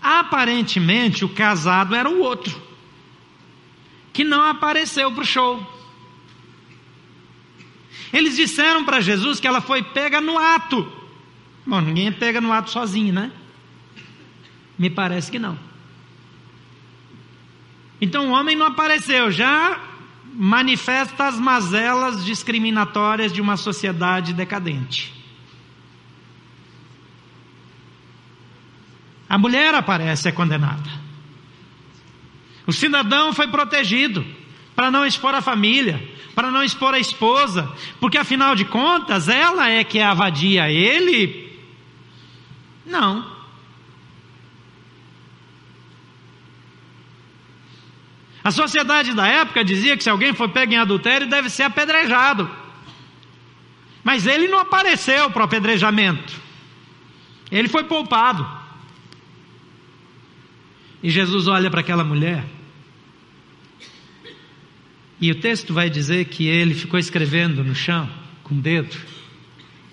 Aparentemente 0.00 1.24
o 1.24 1.28
casado 1.28 1.94
era 1.94 2.08
o 2.08 2.20
outro 2.20 2.67
que 4.18 4.24
não 4.24 4.42
apareceu 4.42 5.12
para 5.12 5.22
o 5.22 5.24
show. 5.24 5.64
Eles 8.12 8.34
disseram 8.34 8.84
para 8.84 9.00
Jesus 9.00 9.38
que 9.38 9.46
ela 9.46 9.60
foi 9.60 9.80
pega 9.80 10.20
no 10.20 10.36
ato. 10.36 10.92
Bom, 11.64 11.80
ninguém 11.80 12.08
é 12.08 12.10
pega 12.10 12.40
no 12.40 12.52
ato 12.52 12.68
sozinho, 12.68 13.14
né? 13.14 13.30
Me 14.76 14.90
parece 14.90 15.30
que 15.30 15.38
não. 15.38 15.56
Então 18.00 18.30
o 18.30 18.32
homem 18.32 18.56
não 18.56 18.66
apareceu, 18.66 19.30
já 19.30 19.80
manifesta 20.34 21.28
as 21.28 21.38
mazelas 21.38 22.24
discriminatórias 22.24 23.32
de 23.32 23.40
uma 23.40 23.56
sociedade 23.56 24.32
decadente. 24.32 25.14
A 29.28 29.38
mulher 29.38 29.76
aparece, 29.76 30.26
é 30.28 30.32
condenada. 30.32 31.07
O 32.68 32.72
cidadão 32.72 33.32
foi 33.32 33.48
protegido 33.48 34.22
para 34.76 34.90
não 34.90 35.06
expor 35.06 35.34
a 35.34 35.40
família, 35.40 36.06
para 36.34 36.50
não 36.50 36.62
expor 36.62 36.92
a 36.92 36.98
esposa, 36.98 37.74
porque 37.98 38.18
afinal 38.18 38.54
de 38.54 38.66
contas 38.66 39.26
ela 39.26 39.70
é 39.70 39.82
que 39.82 39.98
é 39.98 40.04
a 40.04 40.12
vadia, 40.12 40.70
ele 40.70 41.50
não. 42.84 43.26
A 48.44 48.50
sociedade 48.50 49.14
da 49.14 49.26
época 49.26 49.64
dizia 49.64 49.96
que 49.96 50.02
se 50.02 50.10
alguém 50.10 50.34
for 50.34 50.50
pego 50.50 50.74
em 50.74 50.76
adultério 50.76 51.26
deve 51.26 51.48
ser 51.48 51.62
apedrejado. 51.62 52.50
Mas 54.04 54.26
ele 54.26 54.46
não 54.46 54.58
apareceu 54.58 55.30
para 55.30 55.40
o 55.40 55.44
apedrejamento. 55.46 56.34
Ele 57.50 57.66
foi 57.66 57.84
poupado. 57.84 58.46
E 61.02 61.08
Jesus 61.08 61.46
olha 61.48 61.70
para 61.70 61.80
aquela 61.80 62.04
mulher. 62.04 62.57
E 65.20 65.30
o 65.30 65.34
texto 65.34 65.74
vai 65.74 65.90
dizer 65.90 66.26
que 66.26 66.46
ele 66.46 66.74
ficou 66.74 66.98
escrevendo 66.98 67.64
no 67.64 67.74
chão 67.74 68.08
com 68.44 68.54
o 68.54 68.60
dedo, 68.60 68.96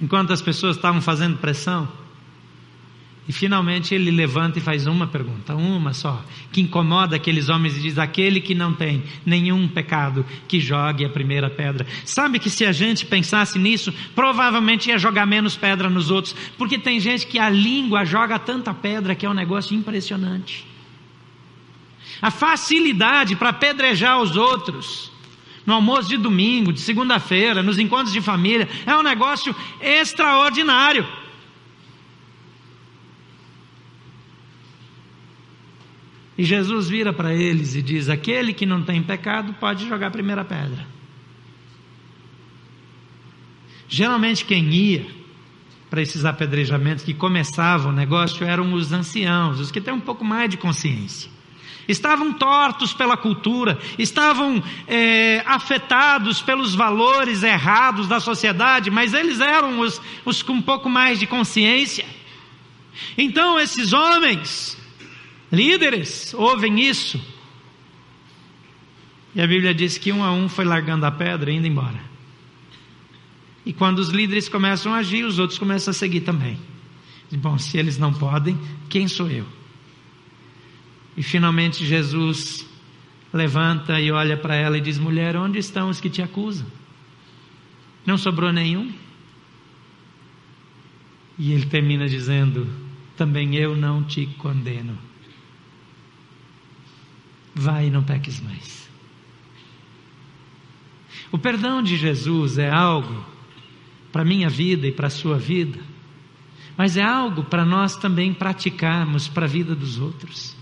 enquanto 0.02 0.32
as 0.32 0.42
pessoas 0.42 0.76
estavam 0.76 1.02
fazendo 1.02 1.38
pressão. 1.38 1.88
E 3.28 3.34
finalmente 3.34 3.96
ele 3.96 4.12
levanta 4.12 4.60
e 4.60 4.62
faz 4.62 4.86
uma 4.86 5.08
pergunta, 5.08 5.56
uma 5.56 5.94
só, 5.94 6.24
que 6.52 6.62
incomoda 6.62 7.16
aqueles 7.16 7.50
homens 7.50 7.76
e 7.76 7.82
diz: 7.82 7.98
aquele 7.98 8.40
que 8.40 8.54
não 8.54 8.72
tem 8.72 9.04
nenhum 9.26 9.68
pecado, 9.68 10.24
que 10.48 10.60
jogue 10.60 11.04
a 11.04 11.10
primeira 11.10 11.50
pedra. 11.50 11.88
Sabe 12.06 12.38
que 12.38 12.52
se 12.52 12.64
a 12.64 12.72
gente 12.72 13.04
pensasse 13.04 13.58
nisso, 13.58 13.92
provavelmente 14.14 14.90
ia 14.90 15.00
jogar 15.00 15.26
menos 15.26 15.58
pedra 15.58 15.90
nos 15.90 16.12
outros, 16.12 16.36
porque 16.56 16.78
tem 16.78 17.00
gente 17.00 17.26
que 17.26 17.40
a 17.40 17.50
língua 17.50 18.06
joga 18.06 18.38
tanta 18.38 18.76
pedra 18.76 19.16
que 19.16 19.26
é 19.26 19.30
um 19.30 19.34
negócio 19.34 19.76
impressionante. 19.76 20.68
A 22.22 22.30
facilidade 22.30 23.36
para 23.36 23.50
apedrejar 23.50 24.22
os 24.22 24.36
outros, 24.36 25.12
no 25.66 25.74
almoço 25.74 26.10
de 26.10 26.18
domingo, 26.18 26.72
de 26.72 26.80
segunda-feira, 26.80 27.64
nos 27.64 27.80
encontros 27.80 28.14
de 28.14 28.22
família, 28.22 28.70
é 28.86 28.96
um 28.96 29.02
negócio 29.02 29.56
extraordinário. 29.82 31.06
E 36.38 36.44
Jesus 36.44 36.90
vira 36.90 37.14
para 37.14 37.34
eles 37.34 37.76
e 37.76 37.82
diz: 37.82 38.10
Aquele 38.10 38.54
que 38.54 38.66
não 38.66 38.84
tem 38.84 39.02
pecado 39.02 39.54
pode 39.54 39.88
jogar 39.88 40.08
a 40.08 40.12
primeira 40.12 40.44
pedra. 40.44 40.86
Geralmente 43.88 44.44
quem 44.44 44.74
ia 44.74 45.08
para 45.90 46.02
esses 46.02 46.26
apedrejamentos 46.26 47.06
que 47.06 47.14
começavam 47.14 47.92
o 47.92 47.96
negócio 47.96 48.46
eram 48.46 48.74
os 48.74 48.92
anciãos, 48.92 49.60
os 49.60 49.72
que 49.72 49.80
têm 49.80 49.94
um 49.94 50.02
pouco 50.02 50.26
mais 50.26 50.50
de 50.50 50.58
consciência. 50.58 51.35
Estavam 51.88 52.34
tortos 52.34 52.94
pela 52.94 53.16
cultura, 53.16 53.78
estavam 53.98 54.64
é, 54.88 55.44
afetados 55.46 56.42
pelos 56.42 56.74
valores 56.74 57.44
errados 57.44 58.08
da 58.08 58.20
sociedade, 58.20 58.90
mas 58.90 59.14
eles 59.14 59.40
eram 59.40 59.80
os, 59.80 60.02
os 60.24 60.42
com 60.42 60.54
um 60.54 60.62
pouco 60.62 60.90
mais 60.90 61.20
de 61.20 61.28
consciência. 61.28 62.06
Então 63.18 63.60
esses 63.60 63.94
homens 63.94 64.78
Líderes 65.52 66.34
ouvem 66.34 66.82
isso. 66.82 67.20
E 69.34 69.42
a 69.42 69.48
Bíblia 69.48 69.74
diz 69.74 69.98
que 69.98 70.12
um 70.12 70.24
a 70.24 70.32
um 70.32 70.48
foi 70.50 70.66
largando 70.66 71.06
a 71.06 71.12
pedra 71.12 71.52
e 71.52 71.56
indo 71.56 71.68
embora. 71.68 72.00
E 73.66 73.74
quando 73.74 74.00
os 74.00 74.10
líderes 74.10 74.48
começam 74.48 74.94
a 74.94 74.98
agir, 74.98 75.26
os 75.26 75.40
outros 75.40 75.60
começam 75.60 75.92
a 75.92 75.94
seguir 75.94 76.22
também. 76.22 76.60
Bom, 77.32 77.58
se 77.58 77.78
eles 77.78 77.98
não 77.98 78.14
podem, 78.14 78.58
quem 78.90 79.08
sou 79.08 79.30
eu? 79.30 79.46
E 81.16 81.24
finalmente 81.24 81.86
Jesus 81.86 82.68
levanta 83.34 84.00
e 84.00 84.12
olha 84.12 84.38
para 84.38 84.56
ela 84.56 84.78
e 84.78 84.82
diz: 84.82 84.98
Mulher, 84.98 85.36
onde 85.36 85.60
estão 85.60 85.90
os 85.90 86.00
que 86.00 86.10
te 86.10 86.22
acusam? 86.22 86.68
Não 88.06 88.18
sobrou 88.18 88.52
nenhum? 88.52 88.94
E 91.38 91.52
ele 91.52 91.66
termina 91.66 92.08
dizendo: 92.08 92.68
Também 93.16 93.56
eu 93.56 93.76
não 93.76 94.04
te 94.04 94.26
condeno 94.38 94.98
vai 97.56 97.88
e 97.88 97.90
não 97.90 98.04
peques 98.04 98.42
mais. 98.42 98.90
O 101.32 101.38
perdão 101.38 101.82
de 101.82 101.96
Jesus 101.96 102.58
é 102.58 102.70
algo 102.70 103.26
para 104.12 104.22
a 104.22 104.26
minha 104.26 104.50
vida 104.50 104.86
e 104.86 104.92
para 104.92 105.08
a 105.08 105.10
sua 105.10 105.38
vida, 105.38 105.80
mas 106.78 106.98
é 106.98 107.04
algo 107.04 107.46
para 107.46 107.66
nós 107.66 107.96
também 107.96 108.34
praticarmos 108.34 109.30
para 109.30 109.46
a 109.46 109.50
vida 109.50 109.74
dos 109.74 109.98
outros. 109.98 110.55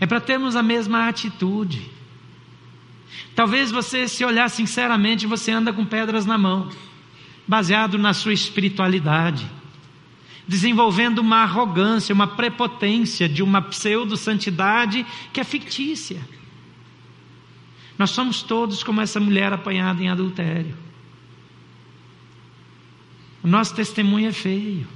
É 0.00 0.06
para 0.06 0.20
termos 0.20 0.56
a 0.56 0.62
mesma 0.62 1.08
atitude. 1.08 1.90
Talvez 3.34 3.70
você, 3.70 4.08
se 4.08 4.24
olhar 4.24 4.48
sinceramente, 4.48 5.26
você 5.26 5.50
anda 5.50 5.72
com 5.72 5.84
pedras 5.84 6.26
na 6.26 6.36
mão, 6.38 6.70
baseado 7.46 7.98
na 7.98 8.12
sua 8.12 8.32
espiritualidade 8.32 9.58
desenvolvendo 10.48 11.18
uma 11.18 11.42
arrogância, 11.42 12.14
uma 12.14 12.26
prepotência 12.26 13.28
de 13.28 13.42
uma 13.42 13.60
pseudo-santidade 13.60 15.04
que 15.30 15.40
é 15.40 15.44
fictícia. 15.44 16.26
Nós 17.98 18.10
somos 18.10 18.42
todos 18.42 18.82
como 18.82 19.02
essa 19.02 19.20
mulher 19.20 19.52
apanhada 19.52 20.02
em 20.02 20.08
adultério. 20.08 20.74
O 23.42 23.46
nosso 23.46 23.74
testemunho 23.74 24.30
é 24.30 24.32
feio. 24.32 24.88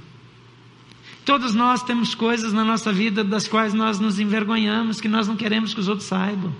Todos 1.25 1.55
nós 1.55 1.81
temos 1.83 2.13
coisas 2.13 2.51
na 2.51 2.65
nossa 2.65 2.91
vida 2.91 3.23
das 3.23 3.47
quais 3.47 3.73
nós 3.73 3.99
nos 3.99 4.19
envergonhamos, 4.19 4.99
que 4.99 5.07
nós 5.07 5.27
não 5.27 5.37
queremos 5.37 5.73
que 5.73 5.79
os 5.79 5.87
outros 5.87 6.07
saibam. 6.07 6.53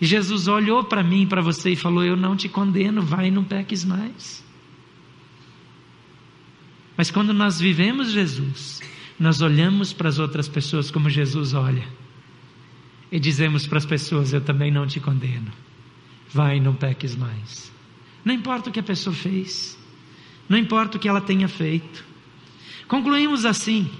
E 0.00 0.06
Jesus 0.06 0.48
olhou 0.48 0.82
para 0.82 1.02
mim, 1.02 1.26
para 1.26 1.42
você 1.42 1.70
e 1.70 1.76
falou: 1.76 2.02
Eu 2.02 2.16
não 2.16 2.34
te 2.34 2.48
condeno, 2.48 3.02
vai 3.02 3.28
e 3.28 3.30
não 3.30 3.44
peques 3.44 3.84
mais. 3.84 4.42
Mas 6.96 7.10
quando 7.10 7.32
nós 7.32 7.60
vivemos 7.60 8.10
Jesus, 8.10 8.80
nós 9.18 9.40
olhamos 9.40 9.92
para 9.92 10.08
as 10.08 10.18
outras 10.18 10.48
pessoas 10.48 10.90
como 10.90 11.08
Jesus 11.08 11.54
olha. 11.54 11.86
E 13.10 13.20
dizemos 13.20 13.66
para 13.66 13.78
as 13.78 13.86
pessoas: 13.86 14.32
Eu 14.32 14.40
também 14.40 14.70
não 14.70 14.86
te 14.86 14.98
condeno. 14.98 15.52
Vai 16.32 16.56
e 16.56 16.60
não 16.60 16.74
peques 16.74 17.14
mais. 17.14 17.70
Não 18.24 18.34
importa 18.34 18.70
o 18.70 18.72
que 18.72 18.80
a 18.80 18.82
pessoa 18.82 19.14
fez. 19.14 19.78
Não 20.48 20.56
importa 20.56 20.96
o 20.96 21.00
que 21.00 21.08
ela 21.08 21.20
tenha 21.20 21.46
feito. 21.46 22.11
Concluímos 22.88 23.44
assim: 23.44 23.90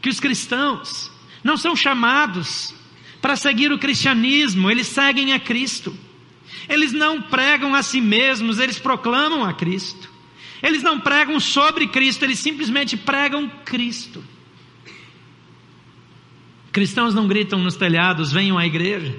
que 0.00 0.08
os 0.08 0.20
cristãos 0.20 1.10
não 1.42 1.56
são 1.56 1.74
chamados 1.74 2.74
para 3.20 3.36
seguir 3.36 3.72
o 3.72 3.78
cristianismo, 3.78 4.70
eles 4.70 4.86
seguem 4.86 5.32
a 5.32 5.40
Cristo. 5.40 5.96
Eles 6.68 6.92
não 6.92 7.22
pregam 7.22 7.74
a 7.74 7.82
si 7.82 8.00
mesmos, 8.00 8.58
eles 8.58 8.78
proclamam 8.78 9.44
a 9.44 9.52
Cristo. 9.52 10.10
Eles 10.62 10.82
não 10.82 11.00
pregam 11.00 11.38
sobre 11.40 11.86
Cristo, 11.86 12.24
eles 12.24 12.38
simplesmente 12.38 12.96
pregam 12.96 13.50
Cristo. 13.64 14.24
Cristãos 16.72 17.14
não 17.14 17.28
gritam 17.28 17.60
nos 17.60 17.76
telhados, 17.76 18.32
venham 18.32 18.58
à 18.58 18.66
igreja, 18.66 19.16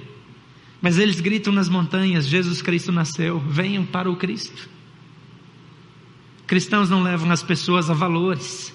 mas 0.81 0.99
eles 0.99 1.21
gritam 1.21 1.53
nas 1.53 1.69
montanhas: 1.69 2.27
Jesus 2.27 2.61
Cristo 2.61 2.91
nasceu, 2.91 3.39
venham 3.39 3.85
para 3.85 4.11
o 4.11 4.17
Cristo. 4.17 4.69
Cristãos 6.45 6.89
não 6.89 7.01
levam 7.01 7.31
as 7.31 7.41
pessoas 7.41 7.89
a 7.89 7.93
valores, 7.93 8.74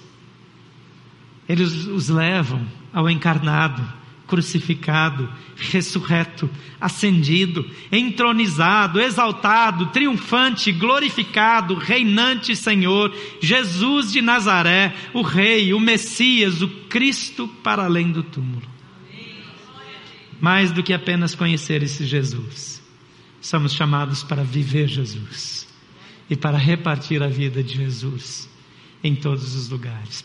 eles 1.51 1.85
os 1.85 2.07
levam 2.07 2.65
ao 2.93 3.09
encarnado, 3.09 3.85
crucificado, 4.25 5.29
ressurreto, 5.57 6.49
ascendido, 6.79 7.69
entronizado, 7.91 9.01
exaltado, 9.01 9.87
triunfante, 9.87 10.71
glorificado, 10.71 11.75
reinante 11.75 12.55
Senhor, 12.55 13.13
Jesus 13.41 14.13
de 14.13 14.21
Nazaré, 14.21 14.95
o 15.13 15.21
Rei, 15.21 15.73
o 15.73 15.79
Messias, 15.79 16.61
o 16.61 16.69
Cristo 16.87 17.49
para 17.61 17.83
além 17.83 18.13
do 18.13 18.23
túmulo. 18.23 18.71
Mais 20.39 20.71
do 20.71 20.81
que 20.81 20.93
apenas 20.93 21.35
conhecer 21.35 21.83
esse 21.83 22.05
Jesus, 22.05 22.81
somos 23.41 23.73
chamados 23.73 24.23
para 24.23 24.41
viver 24.41 24.87
Jesus 24.87 25.67
e 26.29 26.35
para 26.37 26.57
repartir 26.57 27.21
a 27.21 27.27
vida 27.27 27.61
de 27.61 27.75
Jesus 27.75 28.49
em 29.03 29.13
todos 29.13 29.53
os 29.53 29.67
lugares. 29.67 30.19